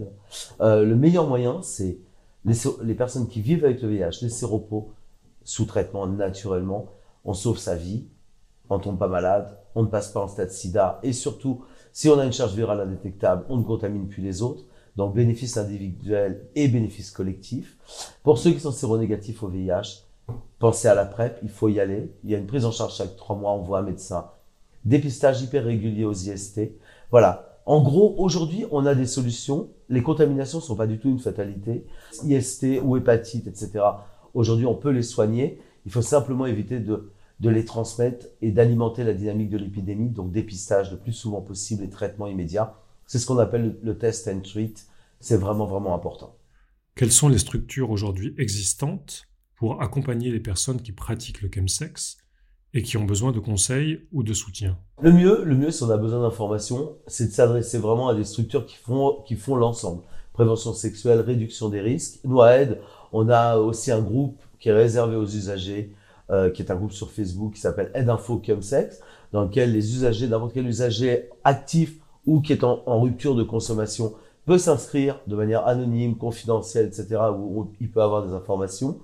euh, 0.60 0.84
le 0.84 0.96
meilleur 0.96 1.26
moyen 1.26 1.60
c'est 1.62 1.98
les, 2.44 2.94
personnes 2.94 3.28
qui 3.28 3.40
vivent 3.40 3.64
avec 3.64 3.80
le 3.82 3.88
VIH, 3.88 4.22
les 4.22 4.28
séropos 4.28 4.92
sous 5.44 5.64
traitement 5.64 6.06
naturellement, 6.06 6.86
on 7.24 7.34
sauve 7.34 7.58
sa 7.58 7.74
vie, 7.74 8.04
on 8.68 8.78
tombe 8.78 8.98
pas 8.98 9.08
malade, 9.08 9.58
on 9.74 9.82
ne 9.82 9.88
passe 9.88 10.08
pas 10.08 10.20
en 10.20 10.28
stade 10.28 10.50
SIDA 10.50 11.00
et 11.02 11.12
surtout 11.12 11.64
si 11.92 12.08
on 12.08 12.18
a 12.18 12.24
une 12.24 12.32
charge 12.32 12.54
virale 12.54 12.80
indétectable, 12.80 13.44
on 13.48 13.56
ne 13.56 13.62
contamine 13.62 14.08
plus 14.08 14.22
les 14.22 14.42
autres. 14.42 14.64
Donc 14.96 15.14
bénéfice 15.14 15.56
individuel 15.56 16.46
et 16.54 16.68
bénéfice 16.68 17.10
collectif. 17.10 17.76
Pour 18.22 18.38
ceux 18.38 18.52
qui 18.52 18.60
sont 18.60 18.70
séronégatifs 18.70 19.42
au 19.42 19.48
VIH, 19.48 20.04
pensez 20.58 20.88
à 20.88 20.94
la 20.94 21.04
PrEP, 21.04 21.38
il 21.42 21.48
faut 21.48 21.68
y 21.68 21.80
aller. 21.80 22.12
Il 22.22 22.30
y 22.30 22.34
a 22.34 22.38
une 22.38 22.46
prise 22.46 22.64
en 22.64 22.70
charge 22.70 22.94
chaque 22.94 23.16
trois 23.16 23.36
mois, 23.36 23.52
on 23.52 23.62
voit 23.62 23.80
un 23.80 23.82
médecin. 23.82 24.30
Dépistage 24.84 25.42
hyper 25.42 25.64
régulier 25.64 26.04
aux 26.04 26.12
IST. 26.12 26.60
Voilà. 27.10 27.60
En 27.66 27.82
gros, 27.82 28.14
aujourd'hui, 28.18 28.66
on 28.70 28.86
a 28.86 28.94
des 28.94 29.06
solutions. 29.06 29.68
Les 29.88 30.02
contaminations 30.02 30.60
sont 30.60 30.76
pas 30.76 30.86
du 30.86 30.98
tout 30.98 31.08
une 31.08 31.18
fatalité. 31.18 31.86
IST 32.24 32.80
ou 32.82 32.96
hépatite, 32.96 33.46
etc. 33.46 33.84
Aujourd'hui, 34.32 34.66
on 34.66 34.74
peut 34.74 34.90
les 34.90 35.02
soigner. 35.02 35.60
Il 35.86 35.92
faut 35.92 36.02
simplement 36.02 36.46
éviter 36.46 36.80
de, 36.80 37.10
les 37.40 37.64
transmettre 37.64 38.26
et 38.40 38.50
d'alimenter 38.50 39.04
la 39.04 39.14
dynamique 39.14 39.50
de 39.50 39.58
l'épidémie. 39.58 40.10
Donc, 40.10 40.32
dépistage 40.32 40.90
le 40.90 40.98
plus 40.98 41.12
souvent 41.12 41.42
possible 41.42 41.84
et 41.84 41.90
traitement 41.90 42.26
immédiat. 42.26 42.74
C'est 43.06 43.18
ce 43.18 43.26
qu'on 43.26 43.38
appelle 43.38 43.76
le 43.82 43.98
test 43.98 44.28
and 44.28 44.40
treat. 44.40 44.86
C'est 45.20 45.36
vraiment, 45.36 45.66
vraiment 45.66 45.94
important. 45.94 46.36
Quelles 46.94 47.12
sont 47.12 47.28
les 47.28 47.38
structures 47.38 47.90
aujourd'hui 47.90 48.34
existantes 48.38 49.24
pour 49.56 49.82
accompagner 49.82 50.30
les 50.30 50.40
personnes 50.40 50.80
qui 50.80 50.92
pratiquent 50.92 51.42
le 51.42 51.50
chemsex 51.52 52.18
et 52.74 52.82
qui 52.82 52.96
ont 52.96 53.04
besoin 53.04 53.32
de 53.32 53.38
conseils 53.38 54.00
ou 54.12 54.22
de 54.22 54.34
soutien 54.34 54.76
Le 55.00 55.12
mieux, 55.12 55.44
le 55.44 55.54
mieux 55.54 55.70
si 55.70 55.82
on 55.84 55.90
a 55.90 55.96
besoin 55.96 56.20
d'informations, 56.20 56.92
c'est 57.06 57.28
de 57.28 57.32
s'adresser 57.32 57.78
vraiment 57.78 58.08
à 58.08 58.14
des 58.14 58.24
structures 58.24 58.66
qui 58.66 58.76
font, 58.76 59.22
qui 59.26 59.36
font 59.36 59.54
l'ensemble. 59.54 60.02
Prévention 60.32 60.72
sexuelle, 60.72 61.20
réduction 61.20 61.68
des 61.68 61.80
risques. 61.80 62.18
Nous, 62.24 62.42
à 62.42 62.52
Aide, 62.56 62.80
on 63.12 63.28
a 63.28 63.56
aussi 63.58 63.92
un 63.92 64.00
groupe 64.00 64.36
qui 64.58 64.68
est 64.68 64.72
réservé 64.72 65.14
aux 65.14 65.26
usagers, 65.26 65.92
euh, 66.30 66.50
qui 66.50 66.62
est 66.62 66.70
un 66.72 66.74
groupe 66.74 66.92
sur 66.92 67.12
Facebook 67.12 67.54
qui 67.54 67.60
s'appelle 67.60 67.92
Aide 67.94 68.10
Info 68.10 68.42
Chemsex. 68.44 69.00
dans 69.32 69.44
lequel 69.44 69.72
les 69.72 69.94
usagers, 69.94 70.26
n'importe 70.26 70.54
quel 70.54 70.66
usager 70.66 71.28
actif 71.44 71.96
ou 72.26 72.40
qui 72.40 72.52
est 72.52 72.64
en, 72.64 73.00
rupture 73.00 73.34
de 73.34 73.42
consommation 73.42 74.14
peut 74.46 74.58
s'inscrire 74.58 75.20
de 75.26 75.36
manière 75.36 75.66
anonyme, 75.66 76.16
confidentielle, 76.16 76.86
etc., 76.86 77.20
où, 77.36 77.70
il 77.80 77.90
peut 77.90 78.02
avoir 78.02 78.26
des 78.26 78.32
informations. 78.32 78.98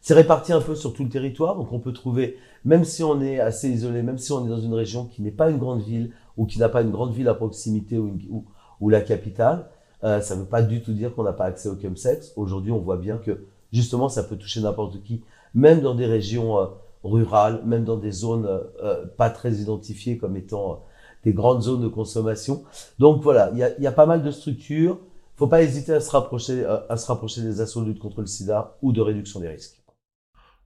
C'est 0.00 0.14
réparti 0.14 0.52
un 0.52 0.60
peu 0.60 0.74
sur 0.74 0.92
tout 0.94 1.04
le 1.04 1.10
territoire, 1.10 1.56
donc 1.56 1.72
on 1.72 1.80
peut 1.80 1.92
trouver, 1.92 2.36
même 2.64 2.84
si 2.84 3.02
on 3.02 3.20
est 3.20 3.40
assez 3.40 3.68
isolé, 3.68 4.02
même 4.02 4.18
si 4.18 4.32
on 4.32 4.44
est 4.46 4.48
dans 4.48 4.60
une 4.60 4.74
région 4.74 5.04
qui 5.04 5.22
n'est 5.22 5.30
pas 5.30 5.50
une 5.50 5.58
grande 5.58 5.82
ville 5.82 6.12
ou 6.36 6.46
qui 6.46 6.58
n'a 6.58 6.68
pas 6.68 6.82
une 6.82 6.90
grande 6.90 7.12
ville 7.12 7.28
à 7.28 7.34
proximité 7.34 7.98
ou, 7.98 8.90
la 8.90 9.00
capitale, 9.00 9.66
euh, 10.04 10.20
ça 10.20 10.36
ne 10.36 10.42
veut 10.42 10.46
pas 10.46 10.62
du 10.62 10.82
tout 10.82 10.92
dire 10.92 11.14
qu'on 11.14 11.24
n'a 11.24 11.32
pas 11.32 11.46
accès 11.46 11.68
au 11.68 11.76
chemsex. 11.78 12.32
Aujourd'hui, 12.36 12.70
on 12.70 12.78
voit 12.78 12.96
bien 12.96 13.18
que 13.18 13.44
justement, 13.72 14.08
ça 14.08 14.22
peut 14.22 14.36
toucher 14.36 14.60
n'importe 14.60 15.02
qui, 15.02 15.22
même 15.52 15.80
dans 15.80 15.96
des 15.96 16.06
régions 16.06 16.58
euh, 16.58 16.66
rurales, 17.02 17.60
même 17.66 17.84
dans 17.84 17.96
des 17.96 18.12
zones 18.12 18.46
euh, 18.46 19.04
pas 19.16 19.30
très 19.30 19.54
identifiées 19.54 20.16
comme 20.16 20.36
étant 20.36 20.84
des 21.24 21.32
grandes 21.32 21.62
zones 21.62 21.82
de 21.82 21.88
consommation. 21.88 22.62
Donc 23.00 23.22
voilà, 23.22 23.50
il 23.52 23.58
y 23.58 23.64
a, 23.64 23.78
y 23.80 23.86
a, 23.88 23.92
pas 23.92 24.06
mal 24.06 24.22
de 24.22 24.30
structures. 24.30 25.00
Faut 25.34 25.48
pas 25.48 25.62
hésiter 25.62 25.92
à 25.92 26.00
se 26.00 26.10
rapprocher, 26.10 26.64
à 26.64 26.96
se 26.96 27.06
rapprocher 27.06 27.42
des 27.42 27.60
assauts 27.60 27.82
de 27.82 27.86
lutte 27.86 27.98
contre 27.98 28.20
le 28.20 28.26
sida 28.26 28.76
ou 28.82 28.92
de 28.92 29.00
réduction 29.00 29.40
des 29.40 29.48
risques. 29.48 29.78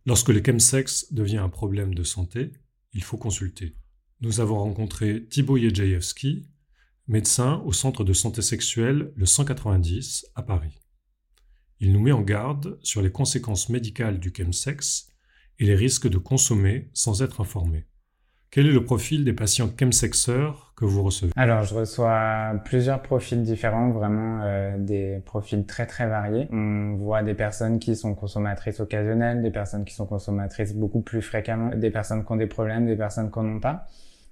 Lorsque 0.04 0.30
le 0.30 0.42
chemsex 0.44 1.12
devient 1.12 1.38
un 1.38 1.48
problème 1.48 1.94
de 1.94 2.02
santé, 2.02 2.52
il 2.92 3.04
faut 3.04 3.16
consulter. 3.16 3.76
Nous 4.20 4.40
avons 4.40 4.58
rencontré 4.58 5.26
Thibaut 5.26 5.58
Jedrzejewski, 5.58 6.48
médecin 7.06 7.62
au 7.64 7.72
centre 7.72 8.04
de 8.04 8.12
santé 8.12 8.42
sexuelle 8.42 9.12
le 9.16 9.26
190 9.26 10.26
à 10.34 10.42
Paris. 10.42 10.80
Il 11.80 11.92
nous 11.92 12.00
met 12.00 12.12
en 12.12 12.22
garde 12.22 12.78
sur 12.82 13.02
les 13.02 13.10
conséquences 13.10 13.68
médicales 13.68 14.18
du 14.18 14.32
chemsex 14.36 15.08
et 15.58 15.66
les 15.66 15.74
risques 15.74 16.08
de 16.08 16.18
consommer 16.18 16.90
sans 16.94 17.22
être 17.22 17.40
informé. 17.40 17.86
Quel 18.54 18.66
est 18.66 18.72
le 18.72 18.84
profil 18.84 19.24
des 19.24 19.32
patients 19.32 19.70
chemsexeurs 19.80 20.74
que 20.76 20.84
vous 20.84 21.02
recevez? 21.02 21.32
Alors, 21.36 21.62
je 21.62 21.74
reçois 21.74 22.52
plusieurs 22.66 23.00
profils 23.00 23.42
différents, 23.42 23.92
vraiment 23.92 24.42
euh, 24.42 24.76
des 24.76 25.22
profils 25.24 25.64
très 25.64 25.86
très 25.86 26.06
variés. 26.06 26.48
On 26.52 26.96
voit 26.96 27.22
des 27.22 27.32
personnes 27.32 27.78
qui 27.78 27.96
sont 27.96 28.14
consommatrices 28.14 28.78
occasionnelles, 28.78 29.40
des 29.40 29.50
personnes 29.50 29.86
qui 29.86 29.94
sont 29.94 30.04
consommatrices 30.04 30.74
beaucoup 30.74 31.00
plus 31.00 31.22
fréquemment, 31.22 31.70
des 31.74 31.88
personnes 31.88 32.26
qui 32.26 32.30
ont 32.30 32.36
des 32.36 32.46
problèmes, 32.46 32.84
des 32.84 32.94
personnes 32.94 33.30
qui 33.30 33.38
n'en 33.38 33.56
ont 33.56 33.60
pas. 33.60 33.86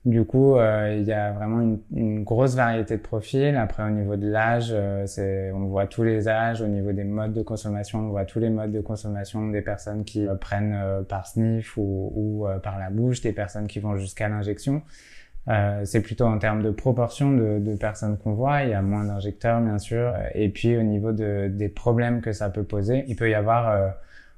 Du 0.07 0.25
coup, 0.25 0.57
euh, 0.57 0.97
il 0.99 1.05
y 1.05 1.13
a 1.13 1.31
vraiment 1.33 1.61
une, 1.61 1.79
une, 1.95 2.25
grosse 2.25 2.55
variété 2.55 2.97
de 2.97 3.03
profils. 3.03 3.55
Après, 3.55 3.83
au 3.83 3.91
niveau 3.91 4.17
de 4.17 4.27
l'âge, 4.27 4.71
euh, 4.73 5.53
on 5.55 5.67
voit 5.67 5.87
tous 5.87 6.03
les 6.03 6.27
âges. 6.27 6.63
Au 6.63 6.67
niveau 6.67 6.93
des 6.93 7.05
modes 7.05 7.35
de 7.35 7.43
consommation, 7.43 7.99
on 8.01 8.09
voit 8.09 8.25
tous 8.25 8.39
les 8.39 8.49
modes 8.49 8.73
de 8.73 8.81
consommation 8.81 9.49
des 9.49 9.61
personnes 9.61 10.05
qui 10.05 10.27
euh, 10.27 10.35
prennent 10.37 11.05
par 11.07 11.27
sniff 11.27 11.77
ou, 11.77 12.13
ou 12.17 12.47
par 12.63 12.79
la 12.79 12.89
bouche, 12.89 13.21
des 13.21 13.33
personnes 13.33 13.67
qui 13.67 13.79
vont 13.79 13.97
jusqu'à 13.97 14.29
l'injection. 14.31 14.83
c'est 15.85 16.01
plutôt 16.01 16.25
en 16.27 16.39
termes 16.39 16.63
de 16.63 16.71
proportion 16.71 17.33
de, 17.33 17.59
de 17.59 17.75
personnes 17.77 18.17
qu'on 18.17 18.33
voit. 18.33 18.63
Il 18.63 18.71
y 18.71 18.75
a 18.75 18.83
moins 18.83 19.05
d'injecteurs, 19.05 19.61
bien 19.61 19.79
sûr. 19.79 20.15
Et 20.35 20.49
puis, 20.49 20.79
au 20.79 20.83
niveau 20.83 21.13
de, 21.13 21.49
des 21.49 21.69
problèmes 21.69 22.23
que 22.23 22.33
ça 22.33 22.49
peut 22.49 22.65
poser, 22.65 23.05
il 23.09 23.17
peut 23.17 23.29
y 23.29 23.35
avoir 23.35 23.95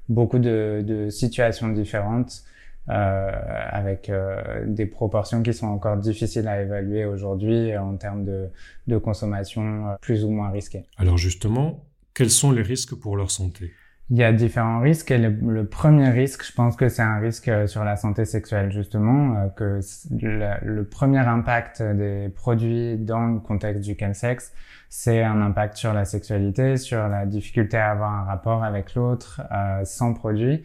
beaucoup 0.09 0.39
de, 0.39 0.83
de 0.85 1.09
situations 1.09 1.69
différentes. 1.69 2.43
Euh, 2.89 3.31
avec 3.71 4.09
euh, 4.09 4.65
des 4.67 4.85
proportions 4.85 5.41
qui 5.41 5.53
sont 5.53 5.67
encore 5.67 5.95
difficiles 5.95 6.49
à 6.49 6.61
évaluer 6.61 7.05
aujourd'hui 7.05 7.77
en 7.77 7.95
termes 7.95 8.25
de, 8.25 8.97
consommation 8.97 9.87
euh, 9.87 9.95
plus 10.01 10.25
ou 10.25 10.29
moins 10.29 10.49
risquée. 10.49 10.83
Alors 10.97 11.17
justement, 11.17 11.85
quels 12.13 12.29
sont 12.29 12.51
les 12.51 12.61
risques 12.61 12.95
pour 12.95 13.15
leur 13.15 13.31
santé? 13.31 13.71
Il 14.09 14.17
y 14.17 14.23
a 14.23 14.31
différents 14.33 14.79
risques 14.79 15.11
et 15.11 15.17
le, 15.17 15.65
premier 15.65 16.09
risque, 16.09 16.45
je 16.45 16.51
pense 16.51 16.75
que 16.75 16.89
c'est 16.89 17.01
un 17.01 17.19
risque 17.19 17.49
sur 17.67 17.83
la 17.83 17.95
santé 17.95 18.25
sexuelle 18.25 18.71
justement, 18.71 19.49
que 19.55 19.79
le, 20.11 20.83
premier 20.83 21.19
impact 21.19 21.81
des 21.81 22.29
produits 22.29 22.97
dans 22.97 23.27
le 23.27 23.39
contexte 23.39 23.83
du 23.83 23.95
chemsex, 23.97 24.53
c'est 24.95 25.23
un 25.23 25.41
impact 25.41 25.75
sur 25.75 25.91
la 25.91 26.05
sexualité, 26.05 26.77
sur 26.77 27.07
la 27.07 27.25
difficulté 27.25 27.77
à 27.77 27.89
avoir 27.89 28.11
un 28.11 28.25
rapport 28.25 28.63
avec 28.63 28.93
l'autre 28.93 29.41
euh, 29.51 29.83
sans 29.85 30.13
produit, 30.13 30.61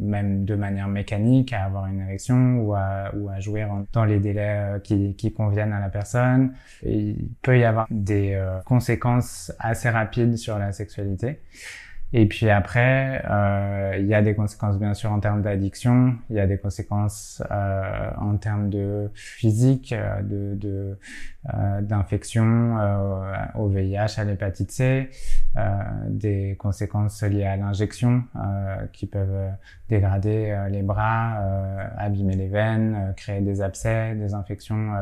même 0.00 0.44
de 0.44 0.56
manière 0.56 0.88
mécanique, 0.88 1.52
à 1.52 1.66
avoir 1.66 1.86
une 1.86 2.00
érection 2.00 2.58
ou 2.58 2.74
à, 2.74 3.12
ou 3.14 3.28
à 3.28 3.38
jouir 3.38 3.68
dans 3.92 4.04
les 4.04 4.18
délais 4.18 4.78
euh, 4.78 4.78
qui, 4.80 5.32
conviennent 5.32 5.72
à 5.72 5.78
la 5.78 5.90
personne. 5.90 6.54
il 6.82 7.28
peut 7.40 7.56
y 7.56 7.62
avoir 7.62 7.86
des 7.88 8.34
euh, 8.34 8.58
conséquences 8.64 9.52
assez 9.60 9.88
rapides 9.88 10.36
sur 10.38 10.58
la 10.58 10.72
sexualité. 10.72 11.38
Et 12.14 12.26
puis 12.26 12.50
après, 12.50 13.24
euh, 13.30 13.96
il 13.98 14.06
y 14.06 14.14
a 14.14 14.20
des 14.20 14.34
conséquences 14.34 14.78
bien 14.78 14.92
sûr 14.92 15.10
en 15.12 15.20
termes 15.20 15.40
d'addiction, 15.40 16.14
il 16.28 16.36
y 16.36 16.40
a 16.40 16.46
des 16.46 16.58
conséquences 16.58 17.42
euh, 17.50 18.10
en 18.18 18.36
termes 18.36 18.68
de 18.68 19.10
physique, 19.14 19.92
euh, 19.92 20.20
de, 20.20 20.54
de 20.54 20.98
euh, 21.54 21.80
d'infection 21.80 22.78
euh, 22.78 23.34
au 23.54 23.68
VIH, 23.68 24.18
à 24.18 24.24
l'hépatite 24.24 24.70
C, 24.70 25.08
des 26.08 26.56
conséquences 26.58 27.22
liées 27.22 27.44
à 27.44 27.56
l'injection 27.56 28.24
qui 28.92 29.06
peuvent 29.06 29.50
dégrader 29.88 30.56
les 30.70 30.82
bras, 30.82 31.38
abîmer 31.98 32.36
les 32.36 32.48
veines, 32.48 33.12
créer 33.16 33.40
des 33.40 33.60
abcès, 33.60 34.14
des 34.14 34.32
infections 34.34 34.92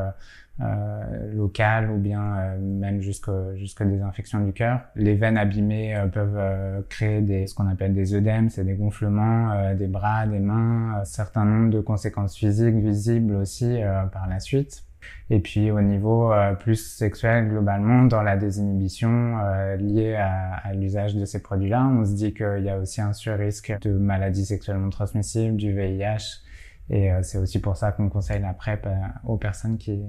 euh, 0.61 1.33
locales 1.33 1.89
ou 1.91 1.97
bien 1.97 2.21
euh, 2.21 2.57
même 2.59 3.01
jusqu'à 3.01 3.55
jusqu'à 3.55 3.85
des 3.85 4.01
infections 4.01 4.43
du 4.43 4.53
cœur. 4.53 4.81
Les 4.95 5.15
veines 5.15 5.37
abîmées 5.37 5.95
euh, 5.95 6.07
peuvent 6.07 6.37
euh, 6.37 6.81
créer 6.89 7.21
des 7.21 7.47
ce 7.47 7.55
qu'on 7.55 7.67
appelle 7.67 7.93
des 7.93 8.13
œdèmes, 8.13 8.49
c'est 8.49 8.63
des 8.63 8.75
gonflements 8.75 9.73
des 9.75 9.87
bras, 9.87 10.27
des 10.27 10.39
mains, 10.39 10.99
un 11.01 11.05
certain 11.05 11.45
nombre 11.45 11.71
de 11.71 11.79
conséquences 11.79 12.35
physiques 12.37 12.75
visibles 12.75 13.35
aussi 13.35 13.79
par 14.11 14.27
la 14.27 14.39
suite. 14.39 14.83
Et 15.29 15.39
puis 15.39 15.71
au 15.71 15.81
niveau 15.81 16.31
plus 16.59 16.75
sexuel 16.75 17.49
globalement, 17.49 18.03
dans 18.03 18.21
la 18.21 18.37
désinhibition 18.37 19.39
euh, 19.39 19.75
liée 19.77 20.15
à, 20.15 20.55
à 20.63 20.73
l'usage 20.73 21.15
de 21.15 21.25
ces 21.25 21.41
produits-là, 21.41 21.85
on 21.85 22.05
se 22.05 22.13
dit 22.13 22.33
qu'il 22.33 22.63
y 22.63 22.69
a 22.69 22.77
aussi 22.77 23.01
un 23.01 23.13
surrisque 23.13 23.73
de 23.81 23.91
maladies 23.91 24.45
sexuellement 24.45 24.89
transmissibles, 24.89 25.55
du 25.55 25.73
VIH. 25.73 26.41
Et 26.89 27.09
c'est 27.21 27.37
aussi 27.37 27.59
pour 27.59 27.77
ça 27.77 27.91
qu'on 27.93 28.09
conseille 28.09 28.41
la 28.41 28.53
PrEP 28.53 28.87
aux 29.23 29.37
personnes 29.37 29.77
qui, 29.77 30.03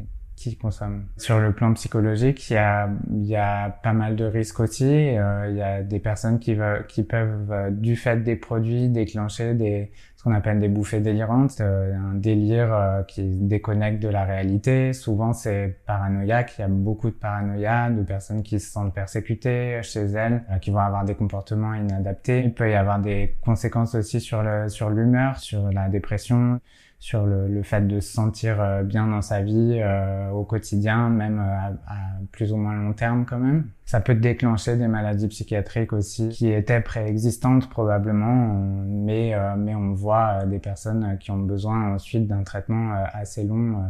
Sur 1.16 1.38
le 1.38 1.52
plan 1.52 1.72
psychologique, 1.74 2.50
il 2.50 2.54
y 2.54 2.56
a, 2.56 2.90
y 3.12 3.36
a 3.36 3.70
pas 3.70 3.92
mal 3.92 4.16
de 4.16 4.24
risques 4.24 4.60
aussi. 4.60 4.84
Euh, 4.84 5.48
il 5.50 5.56
y 5.56 5.62
a 5.62 5.82
des 5.82 6.00
personnes 6.00 6.38
qui, 6.38 6.56
qui 6.88 7.02
peuvent, 7.02 7.50
euh, 7.52 7.70
du 7.70 7.96
fait 7.96 8.22
des 8.22 8.36
produits, 8.36 8.88
déclencher 8.88 9.54
des, 9.54 9.92
ce 10.16 10.24
qu'on 10.24 10.34
appelle 10.34 10.60
des 10.60 10.68
bouffées 10.68 11.00
délirantes, 11.00 11.60
euh, 11.60 11.94
un 11.96 12.14
délire 12.14 12.72
euh, 12.72 13.02
qui 13.02 13.22
déconnecte 13.22 14.02
de 14.02 14.08
la 14.08 14.24
réalité. 14.24 14.92
Souvent, 14.92 15.32
c'est 15.32 15.78
paranoïaque. 15.86 16.54
Il 16.58 16.60
y 16.60 16.64
a 16.64 16.68
beaucoup 16.68 17.10
de 17.10 17.14
paranoïa, 17.14 17.90
de 17.90 18.02
personnes 18.02 18.42
qui 18.42 18.60
se 18.60 18.70
sentent 18.70 18.94
persécutées 18.94 19.80
chez 19.82 20.04
elles, 20.04 20.42
qui 20.60 20.70
vont 20.70 20.78
avoir 20.78 21.04
des 21.04 21.14
comportements 21.14 21.74
inadaptés. 21.74 22.40
Il 22.44 22.54
peut 22.54 22.70
y 22.70 22.74
avoir 22.74 23.00
des 23.00 23.36
conséquences 23.44 23.94
aussi 23.94 24.20
sur 24.20 24.42
sur 24.68 24.90
l'humeur, 24.90 25.38
sur 25.38 25.70
la 25.72 25.88
dépression 25.88 26.60
sur 27.02 27.26
le, 27.26 27.48
le, 27.48 27.64
fait 27.64 27.88
de 27.88 27.98
se 27.98 28.12
sentir 28.12 28.60
euh, 28.60 28.84
bien 28.84 29.08
dans 29.08 29.22
sa 29.22 29.42
vie 29.42 29.80
euh, 29.80 30.30
au 30.30 30.44
quotidien, 30.44 31.08
même 31.08 31.40
euh, 31.40 31.74
à, 31.88 31.98
plus 32.30 32.52
ou 32.52 32.56
moins 32.56 32.74
long 32.74 32.92
terme 32.92 33.26
quand 33.26 33.40
même. 33.40 33.72
Ça 33.86 34.00
peut 34.00 34.14
déclencher 34.14 34.76
des 34.76 34.86
maladies 34.86 35.26
psychiatriques 35.26 35.92
aussi 35.92 36.28
qui 36.28 36.46
étaient 36.46 36.80
préexistantes 36.80 37.68
probablement, 37.68 38.54
mais, 38.86 39.34
mais 39.58 39.74
on 39.74 39.94
voit 39.94 40.44
des 40.44 40.60
personnes 40.60 41.18
qui 41.18 41.32
ont 41.32 41.40
besoin 41.40 41.92
ensuite 41.92 42.28
d'un 42.28 42.44
traitement 42.44 42.94
assez 43.12 43.42
long 43.44 43.82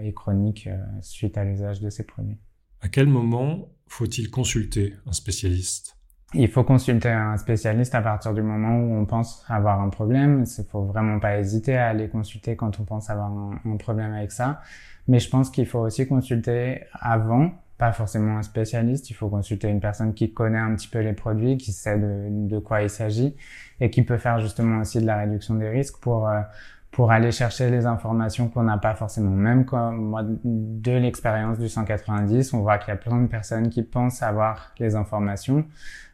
et 0.00 0.12
chronique 0.12 0.68
suite 1.00 1.38
à 1.38 1.44
l'usage 1.44 1.80
de 1.80 1.88
ces 1.88 2.04
produits. 2.04 2.38
À 2.82 2.88
quel 2.88 3.06
moment 3.06 3.70
faut-il 3.88 4.30
consulter 4.30 4.94
un 5.06 5.12
spécialiste? 5.12 5.96
Il 6.34 6.48
faut 6.48 6.62
consulter 6.62 7.10
un 7.10 7.36
spécialiste 7.36 7.94
à 7.94 8.02
partir 8.02 8.32
du 8.34 8.42
moment 8.42 8.78
où 8.78 9.00
on 9.00 9.04
pense 9.04 9.44
avoir 9.48 9.80
un 9.80 9.88
problème. 9.88 10.44
Il 10.58 10.64
faut 10.64 10.82
vraiment 10.82 11.18
pas 11.18 11.38
hésiter 11.38 11.76
à 11.76 11.88
aller 11.88 12.08
consulter 12.08 12.54
quand 12.54 12.78
on 12.78 12.84
pense 12.84 13.10
avoir 13.10 13.30
un, 13.30 13.76
problème 13.76 14.12
avec 14.14 14.30
ça. 14.30 14.60
Mais 15.08 15.18
je 15.18 15.28
pense 15.28 15.50
qu'il 15.50 15.66
faut 15.66 15.80
aussi 15.80 16.06
consulter 16.06 16.84
avant, 16.92 17.50
pas 17.78 17.92
forcément 17.92 18.38
un 18.38 18.42
spécialiste. 18.42 19.10
Il 19.10 19.14
faut 19.14 19.28
consulter 19.28 19.68
une 19.68 19.80
personne 19.80 20.14
qui 20.14 20.32
connaît 20.32 20.58
un 20.58 20.74
petit 20.76 20.88
peu 20.88 21.00
les 21.00 21.14
produits, 21.14 21.56
qui 21.56 21.72
sait 21.72 21.98
de, 21.98 22.28
de 22.28 22.58
quoi 22.60 22.82
il 22.82 22.90
s'agit 22.90 23.34
et 23.80 23.90
qui 23.90 24.02
peut 24.02 24.18
faire 24.18 24.38
justement 24.38 24.80
aussi 24.80 25.00
de 25.00 25.06
la 25.06 25.16
réduction 25.16 25.54
des 25.54 25.68
risques 25.68 25.98
pour 26.00 26.28
euh, 26.28 26.40
pour 26.90 27.12
aller 27.12 27.30
chercher 27.30 27.70
les 27.70 27.86
informations 27.86 28.48
qu'on 28.48 28.64
n'a 28.64 28.78
pas 28.78 28.94
forcément. 28.94 29.30
Même 29.30 29.64
comme 29.64 29.96
moi, 29.96 30.22
de 30.24 30.92
l'expérience 30.92 31.58
du 31.58 31.68
190, 31.68 32.52
on 32.52 32.60
voit 32.62 32.78
qu'il 32.78 32.88
y 32.88 32.92
a 32.92 32.96
plein 32.96 33.20
de 33.20 33.28
personnes 33.28 33.70
qui 33.70 33.82
pensent 33.82 34.22
avoir 34.22 34.72
les 34.78 34.96
informations, 34.96 35.64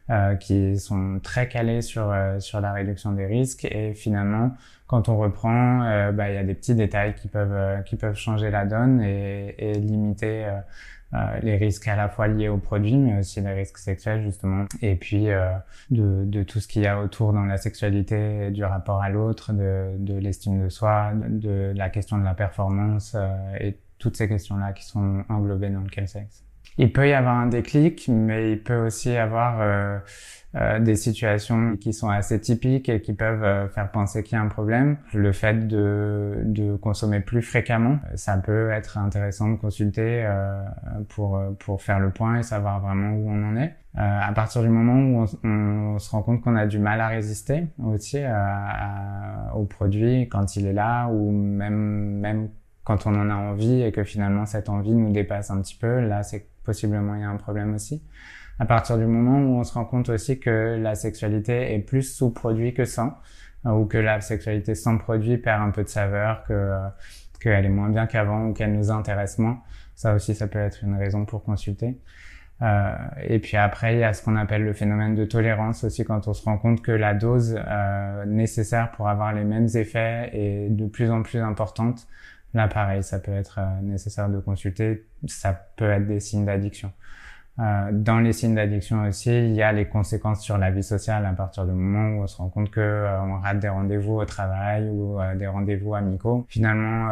euh, 0.09 0.35
qui 0.35 0.77
sont 0.77 1.19
très 1.21 1.49
calés 1.49 1.81
sur 1.81 2.11
euh, 2.11 2.39
sur 2.39 2.61
la 2.61 2.71
réduction 2.71 3.11
des 3.11 3.25
risques 3.25 3.65
et 3.65 3.93
finalement 3.93 4.55
quand 4.85 5.09
on 5.09 5.17
reprend 5.17 5.83
euh, 5.83 6.13
bah, 6.13 6.29
il 6.29 6.35
y 6.35 6.37
a 6.37 6.45
des 6.45 6.53
petits 6.53 6.75
détails 6.75 7.13
qui 7.13 7.27
peuvent 7.27 7.83
qui 7.83 7.97
peuvent 7.97 8.15
changer 8.15 8.49
la 8.49 8.65
donne 8.65 9.01
et, 9.01 9.53
et 9.57 9.73
limiter 9.73 10.45
les 11.41 11.57
risques 11.57 11.87
à 11.87 11.95
la 11.95 12.09
fois 12.09 12.27
liés 12.27 12.49
au 12.49 12.57
produit 12.57 12.97
mais 12.97 13.19
aussi 13.19 13.41
les 13.41 13.53
risques 13.53 13.77
sexuels 13.77 14.23
justement. 14.23 14.65
Et 14.81 14.95
puis 14.95 15.27
de, 15.89 16.25
de 16.25 16.43
tout 16.43 16.59
ce 16.59 16.67
qu'il 16.67 16.83
y 16.83 16.87
a 16.87 17.01
autour 17.01 17.33
dans 17.33 17.45
la 17.45 17.57
sexualité 17.57 18.51
du 18.51 18.63
rapport 18.63 19.01
à 19.01 19.09
l'autre 19.09 19.53
de, 19.53 19.95
de 19.97 20.13
l'estime 20.15 20.63
de 20.63 20.69
soi 20.69 21.11
de, 21.13 21.27
de, 21.27 21.73
la 21.75 21.89
question 21.89 22.17
de 22.17 22.23
la 22.23 22.33
performance 22.33 23.15
et 23.59 23.77
toutes 23.99 24.17
ces 24.17 24.27
questions 24.27 24.57
là 24.57 24.73
qui 24.73 24.85
sont 24.85 25.23
englobées 25.29 25.69
dans 25.69 25.81
le 25.81 26.07
sexe 26.07 26.46
il 26.77 26.91
peut 26.91 27.07
y 27.07 27.13
avoir 27.13 27.35
un 27.35 27.47
déclic, 27.47 28.07
mais 28.07 28.51
il 28.51 28.63
peut 28.63 28.85
aussi 28.85 29.11
y 29.11 29.17
avoir 29.17 29.61
euh, 29.61 29.97
euh, 30.55 30.79
des 30.79 30.95
situations 30.95 31.75
qui 31.75 31.91
sont 31.91 32.09
assez 32.09 32.39
typiques 32.39 32.89
et 32.89 33.01
qui 33.01 33.13
peuvent 33.13 33.43
euh, 33.43 33.67
faire 33.67 33.91
penser 33.91 34.23
qu'il 34.23 34.37
y 34.37 34.39
a 34.39 34.43
un 34.43 34.47
problème. 34.47 34.97
Le 35.13 35.31
fait 35.31 35.67
de, 35.67 36.41
de, 36.45 36.75
consommer 36.77 37.19
plus 37.19 37.41
fréquemment, 37.41 37.99
ça 38.15 38.37
peut 38.37 38.71
être 38.71 38.97
intéressant 38.97 39.49
de 39.49 39.55
consulter 39.55 40.23
euh, 40.25 40.63
pour, 41.09 41.39
pour 41.59 41.81
faire 41.81 41.99
le 41.99 42.11
point 42.11 42.39
et 42.39 42.43
savoir 42.43 42.79
vraiment 42.79 43.11
où 43.11 43.29
on 43.29 43.43
en 43.43 43.57
est. 43.57 43.75
Euh, 43.97 43.99
à 44.01 44.31
partir 44.31 44.61
du 44.61 44.69
moment 44.69 44.93
où 44.93 45.25
on, 45.43 45.97
se 45.97 46.09
rend 46.11 46.21
compte 46.21 46.41
qu'on 46.41 46.55
a 46.55 46.67
du 46.67 46.77
mal 46.77 47.01
à 47.01 47.07
résister 47.07 47.65
aussi 47.83 48.19
à, 48.19 49.51
au 49.55 49.65
produit 49.65 50.29
quand 50.29 50.55
il 50.55 50.67
est 50.67 50.73
là 50.73 51.07
ou 51.07 51.31
même, 51.31 52.19
même 52.19 52.49
quand 52.83 53.07
on 53.07 53.15
en 53.15 53.29
a 53.31 53.35
envie 53.35 53.81
et 53.81 53.91
que 53.91 54.03
finalement 54.03 54.45
cette 54.45 54.69
envie 54.69 54.93
nous 54.93 55.11
dépasse 55.11 55.49
un 55.49 55.59
petit 55.61 55.75
peu, 55.75 55.99
là 55.99 56.21
c'est 56.21 56.47
possiblement 56.67 57.15
il 57.15 57.21
y 57.21 57.23
a 57.23 57.29
un 57.29 57.37
problème 57.37 57.73
aussi. 57.73 58.03
À 58.59 58.65
partir 58.65 58.97
du 58.97 59.05
moment 59.05 59.39
où 59.39 59.59
on 59.59 59.63
se 59.63 59.73
rend 59.73 59.85
compte 59.85 60.09
aussi 60.09 60.39
que 60.39 60.77
la 60.79 60.95
sexualité 60.95 61.73
est 61.73 61.79
plus 61.79 62.03
sous-produit 62.03 62.73
que 62.73 62.85
sans, 62.85 63.17
euh, 63.65 63.71
ou 63.71 63.85
que 63.85 63.97
la 63.97 64.19
sexualité 64.21 64.75
sans 64.75 64.97
produit 64.97 65.37
perd 65.37 65.61
un 65.61 65.71
peu 65.71 65.83
de 65.83 65.89
saveur, 65.89 66.43
que 66.43 66.53
euh, 66.53 66.87
qu'elle 67.39 67.65
est 67.65 67.69
moins 67.69 67.89
bien 67.89 68.05
qu'avant 68.05 68.47
ou 68.47 68.53
qu'elle 68.53 68.73
nous 68.73 68.91
intéresse 68.91 69.37
moins, 69.39 69.61
ça 69.95 70.13
aussi 70.13 70.35
ça 70.35 70.47
peut 70.47 70.59
être 70.59 70.83
une 70.83 70.95
raison 70.95 71.25
pour 71.25 71.43
consulter. 71.43 71.97
Euh, 72.61 72.95
et 73.21 73.39
puis 73.39 73.55
après, 73.55 73.93
il 73.95 73.99
y 73.99 74.03
a 74.03 74.13
ce 74.13 74.23
qu'on 74.23 74.35
appelle 74.35 74.63
le 74.63 74.73
phénomène 74.73 75.15
de 75.15 75.25
tolérance 75.25 75.83
aussi 75.83 76.03
quand 76.03 76.27
on 76.27 76.33
se 76.33 76.43
rend 76.43 76.57
compte 76.57 76.81
que 76.81 76.91
la 76.91 77.13
dose 77.13 77.55
euh, 77.55 78.25
nécessaire 78.25 78.91
pour 78.91 79.07
avoir 79.07 79.33
les 79.33 79.43
mêmes 79.43 79.67
effets 79.75 80.31
est 80.33 80.69
de 80.69 80.87
plus 80.87 81.11
en 81.11 81.21
plus 81.21 81.39
importante 81.39 82.07
Là, 82.57 82.67
pareil, 82.67 83.03
ça 83.03 83.19
peut 83.19 83.33
être 83.33 83.59
euh, 83.59 83.81
nécessaire 83.83 84.29
de 84.29 84.39
consulter. 84.39 85.05
Ça 85.27 85.53
peut 85.53 85.91
être 85.91 86.07
des 86.07 86.19
signes 86.19 86.43
d'addiction. 86.43 86.91
Euh, 87.59 87.89
dans 87.91 88.19
les 88.19 88.33
signes 88.33 88.53
d'addiction 88.53 89.03
aussi, 89.07 89.31
il 89.31 89.53
y 89.53 89.63
a 89.63 89.71
les 89.71 89.87
conséquences 89.87 90.41
sur 90.41 90.57
la 90.59 90.69
vie 90.69 90.83
sociale 90.83 91.25
à 91.25 91.33
partir 91.33 91.65
du 91.65 91.71
moment 91.71 92.17
où 92.17 92.23
on 92.23 92.27
se 92.27 92.37
rend 92.37 92.49
compte 92.49 92.69
que 92.69 92.79
euh, 92.79 93.21
on 93.21 93.39
rate 93.39 93.59
des 93.59 93.69
rendez-vous 93.69 94.13
au 94.13 94.25
travail 94.25 94.87
ou 94.89 95.19
euh, 95.19 95.35
des 95.35 95.47
rendez-vous 95.47 95.95
amicaux. 95.95 96.45
Finalement, 96.49 97.09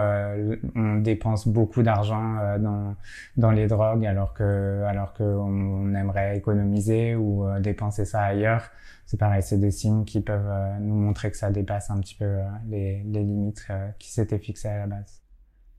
on 0.76 0.96
dépense 0.96 1.48
beaucoup 1.48 1.84
d'argent 1.84 2.58
dans 2.60 2.96
dans 3.38 3.52
les 3.52 3.68
drogues 3.68 4.06
alors 4.06 4.34
que 4.34 4.84
alors 4.88 5.14
que 5.14 5.24
on, 5.24 5.94
aimerait 5.96 6.38
économiser 6.38 7.16
ou 7.16 7.46
dépenser 7.60 8.06
ça 8.06 8.22
ailleurs. 8.24 8.64
C'est 9.06 9.20
pareil, 9.20 9.44
c'est 9.44 9.60
des 9.60 9.72
signes 9.72 10.06
qui 10.06 10.22
peuvent 10.22 10.52
nous 10.82 10.96
montrer 10.96 11.32
que 11.32 11.38
ça 11.38 11.52
dépasse 11.52 11.90
un 11.92 12.00
petit 12.00 12.16
peu 12.16 12.38
les, 12.68 13.04
les 13.04 13.24
limites 13.24 13.68
qui 14.00 14.12
s'étaient 14.12 14.40
fixées 14.40 14.70
à 14.70 14.80
la 14.80 14.88
base. 14.88 15.25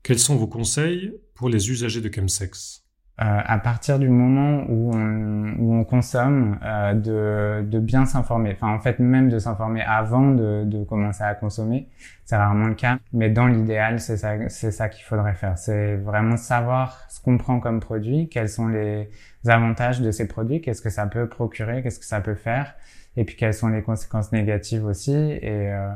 Quels 0.07 0.19
sont 0.19 0.37
vos 0.37 0.47
conseils 0.47 1.13
pour 1.35 1.49
les 1.49 1.69
usagers 1.69 1.99
de 1.99 2.09
chemsex? 2.09 2.85
Euh, 3.19 3.25
à 3.25 3.57
partir 3.57 3.99
du 3.99 4.07
moment 4.07 4.63
où 4.69 4.95
on, 4.95 5.53
où 5.59 5.73
on 5.75 5.83
consomme, 5.83 6.57
euh, 6.63 6.93
de, 6.93 7.67
de, 7.67 7.77
bien 7.77 8.05
s'informer. 8.05 8.53
Enfin, 8.53 8.73
en 8.73 8.79
fait, 8.79 8.99
même 8.99 9.27
de 9.27 9.37
s'informer 9.37 9.81
avant 9.81 10.31
de, 10.31 10.63
de, 10.63 10.85
commencer 10.85 11.23
à 11.23 11.35
consommer, 11.35 11.89
c'est 12.23 12.37
rarement 12.37 12.67
le 12.67 12.75
cas. 12.75 12.99
Mais 13.11 13.29
dans 13.29 13.47
l'idéal, 13.47 13.99
c'est 13.99 14.15
ça, 14.15 14.47
c'est 14.47 14.71
ça 14.71 14.87
qu'il 14.87 15.03
faudrait 15.03 15.33
faire. 15.33 15.57
C'est 15.57 15.97
vraiment 15.97 16.37
savoir 16.37 17.05
ce 17.09 17.19
qu'on 17.19 17.37
prend 17.37 17.59
comme 17.59 17.81
produit, 17.81 18.29
quels 18.29 18.47
sont 18.47 18.69
les 18.69 19.09
avantages 19.45 19.99
de 19.99 20.11
ces 20.11 20.29
produits, 20.29 20.61
qu'est-ce 20.61 20.81
que 20.81 20.89
ça 20.89 21.05
peut 21.07 21.27
procurer, 21.27 21.83
qu'est-ce 21.83 21.99
que 21.99 22.05
ça 22.05 22.21
peut 22.21 22.35
faire, 22.35 22.75
et 23.17 23.25
puis 23.25 23.35
quelles 23.35 23.55
sont 23.55 23.67
les 23.67 23.81
conséquences 23.81 24.31
négatives 24.31 24.85
aussi 24.85 25.11
et, 25.11 25.73
euh, 25.73 25.89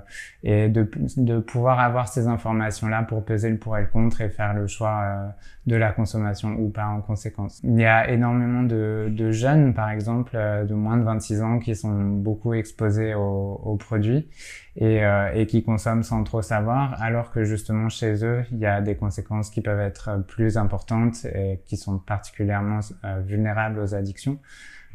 et 0.44 0.70
de, 0.70 0.90
de 1.18 1.40
pouvoir 1.40 1.80
avoir 1.80 2.08
ces 2.08 2.28
informations 2.28 2.88
là 2.88 3.04
pour 3.04 3.24
peser 3.24 3.50
le 3.52 3.58
pour 3.58 3.78
et 3.78 3.82
le 3.82 3.88
contre 3.88 4.22
et 4.22 4.30
faire 4.30 4.56
le 4.56 4.66
choix 4.66 5.02
euh, 5.04 5.28
de 5.68 5.76
la 5.76 5.92
consommation 5.92 6.56
ou 6.58 6.70
pas 6.70 6.88
en 6.88 7.02
conséquence. 7.02 7.62
Il 7.64 7.80
y 7.80 7.86
a 7.86 8.10
énormément 8.10 8.64
de, 8.64 9.08
de 9.12 9.32
jeunes 9.32 9.76
par 9.76 9.92
exemple 9.92 10.32
euh, 10.34 10.66
de 10.66 10.74
moins 10.74 10.98
de 10.98 11.04
26 11.04 11.44
ans 11.44 11.60
qui 11.60 11.76
sont 11.76 11.94
beaucoup 11.94 12.56
exposés 12.56 13.14
aux, 13.14 13.62
aux 13.64 13.76
produits 13.76 14.28
et, 14.76 15.06
euh, 15.06 15.32
et 15.36 15.46
qui 15.46 15.64
consomment 15.64 16.04
sans 16.04 16.24
trop 16.24 16.42
savoir 16.42 17.00
alors 17.04 17.30
que 17.30 17.44
justement 17.44 17.88
chez 17.88 18.26
eux 18.26 18.44
il 18.52 18.58
y 18.58 18.66
a 18.66 18.82
des 18.82 18.96
conséquences 18.96 19.52
qui 19.52 19.62
peuvent 19.62 19.80
être 19.80 20.26
plus 20.28 20.58
importantes 20.58 21.26
et 21.26 21.62
qui 21.66 21.78
sont 21.78 22.00
particulièrement 22.00 22.80
vulnérables 23.28 23.80
aux 23.80 23.94
addictions 23.94 24.40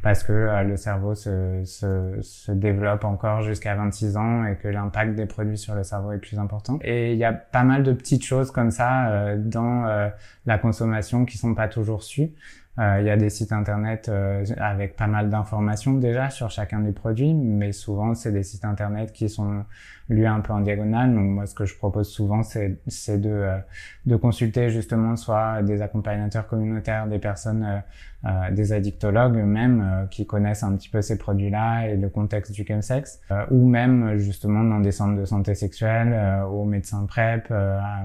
parce 0.03 0.23
que 0.23 0.33
euh, 0.33 0.63
le 0.63 0.77
cerveau 0.77 1.15
se, 1.15 1.63
se, 1.65 2.19
se 2.21 2.53
développe 2.53 3.05
encore 3.05 3.43
jusqu'à 3.43 3.75
26 3.75 4.17
ans 4.17 4.45
et 4.47 4.57
que 4.57 4.69
l'impact 4.69 5.15
des 5.15 5.27
produits 5.27 5.59
sur 5.59 5.75
le 5.75 5.83
cerveau 5.83 6.13
est 6.13 6.19
plus 6.19 6.39
important. 6.39 6.79
Et 6.83 7.13
il 7.13 7.19
y 7.19 7.25
a 7.25 7.33
pas 7.33 7.65
mal 7.65 7.83
de 7.83 7.93
petites 7.93 8.25
choses 8.25 8.51
comme 8.51 8.71
ça 8.71 9.09
euh, 9.09 9.37
dans 9.37 9.87
euh, 9.87 10.09
la 10.45 10.59
consommation 10.59 11.25
qui 11.25 11.39
sont 11.39 11.55
pas 11.55 11.69
toujours 11.69 12.03
sues. 12.03 12.31
Il 12.79 13.07
y 13.07 13.11
a 13.11 13.17
des 13.17 13.31
sites 13.31 13.53
internet 13.53 14.11
avec 14.59 14.97
pas 14.97 15.07
mal 15.07 15.31
d'informations 15.31 15.95
déjà 15.95 16.29
sur 16.29 16.51
chacun 16.51 16.81
des 16.81 16.93
produits, 16.93 17.33
mais 17.33 17.73
souvent 17.73 18.13
c'est 18.15 18.33
des 18.33 18.43
sites 18.43 18.67
internet 18.67 19.13
qui 19.13 19.31
sont 19.31 19.65
lus 20.09 20.27
un 20.27 20.41
peu 20.41 20.53
en 20.53 20.61
diagonale. 20.61 21.15
Donc 21.15 21.27
moi 21.27 21.47
ce 21.47 21.55
que 21.55 21.65
je 21.65 21.77
propose 21.77 22.09
souvent 22.09 22.43
c'est 22.43 23.21
de, 23.21 23.59
de 24.07 24.17
consulter 24.17 24.71
justement 24.71 25.17
soit 25.17 25.63
des 25.63 25.83
accompagnateurs 25.83 26.47
communautaires, 26.47 27.07
des 27.07 27.19
personnes 27.19 27.83
euh, 28.27 28.51
des 28.51 28.73
addictologues 28.73 29.37
eux-mêmes 29.37 29.81
euh, 29.81 30.07
qui 30.07 30.27
connaissent 30.27 30.65
un 30.65 30.75
petit 30.75 30.89
peu 30.89 31.01
ces 31.01 31.17
produits-là 31.17 31.89
et 31.89 31.97
le 31.97 32.09
contexte 32.09 32.51
du 32.51 32.65
chemsex, 32.67 33.21
euh, 33.31 33.45
ou 33.51 33.69
même 33.69 34.17
justement 34.17 34.65
dans 34.65 34.81
des 34.81 34.91
centres 34.91 35.21
de 35.21 35.25
santé 35.25 35.55
sexuelle, 35.55 36.43
aux 36.51 36.65
médecins 36.65 37.05
PrEP, 37.07 37.53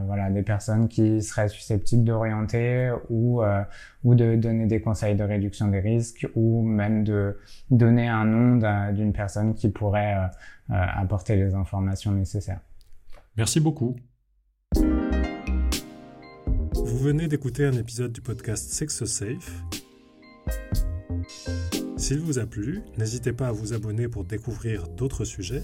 voilà, 0.06 0.30
des 0.30 0.44
personnes 0.44 0.90
qui 0.90 1.22
seraient 1.22 1.48
susceptibles 1.48 2.04
d'orienter 2.04 2.92
ou 3.10 3.42
ou 4.04 4.16
de 4.16 4.36
donner 4.36 4.66
des 4.66 4.82
conseils 4.82 5.16
de 5.16 5.24
réduction 5.24 5.68
des 5.68 5.80
risques 5.80 6.28
ou 6.36 6.64
même 6.64 7.04
de 7.04 7.40
donner 7.70 8.08
un 8.08 8.26
nom 8.26 8.92
d'une 8.92 9.14
personne 9.14 9.54
qui 9.54 9.70
pourrait 9.70 10.18
apporter 10.72 11.36
les 11.36 11.54
informations 11.54 12.12
nécessaires. 12.12 12.62
Merci 13.38 13.60
beaucoup. 13.60 13.96
Vous 16.74 16.98
venez 16.98 17.28
d'écouter 17.28 17.66
un 17.66 17.74
épisode 17.74 18.12
du 18.12 18.22
podcast 18.22 18.72
Sex 18.72 19.06
Safe 19.06 19.64
s'il 22.02 22.20
vous 22.20 22.40
a 22.40 22.46
plu, 22.48 22.82
n'hésitez 22.98 23.32
pas 23.32 23.48
à 23.48 23.52
vous 23.52 23.74
abonner 23.74 24.08
pour 24.08 24.24
découvrir 24.24 24.88
d'autres 24.88 25.24
sujets. 25.24 25.64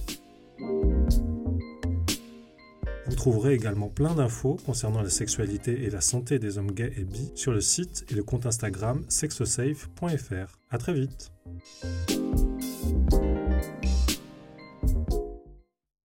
Vous 3.07 3.15
trouverez 3.15 3.53
également 3.53 3.89
plein 3.89 4.13
d'infos 4.13 4.57
concernant 4.65 5.01
la 5.01 5.09
sexualité 5.09 5.83
et 5.85 5.89
la 5.89 5.99
santé 5.99 6.39
des 6.39 6.57
hommes 6.57 6.71
gays 6.71 6.93
et 6.95 7.05
bi 7.05 7.31
sur 7.33 7.51
le 7.51 7.59
site 7.59 8.05
et 8.09 8.13
le 8.13 8.23
compte 8.23 8.45
Instagram 8.45 9.03
sexosafe.fr. 9.09 10.59
À 10.69 10.77
très 10.77 10.93
vite. 10.93 11.31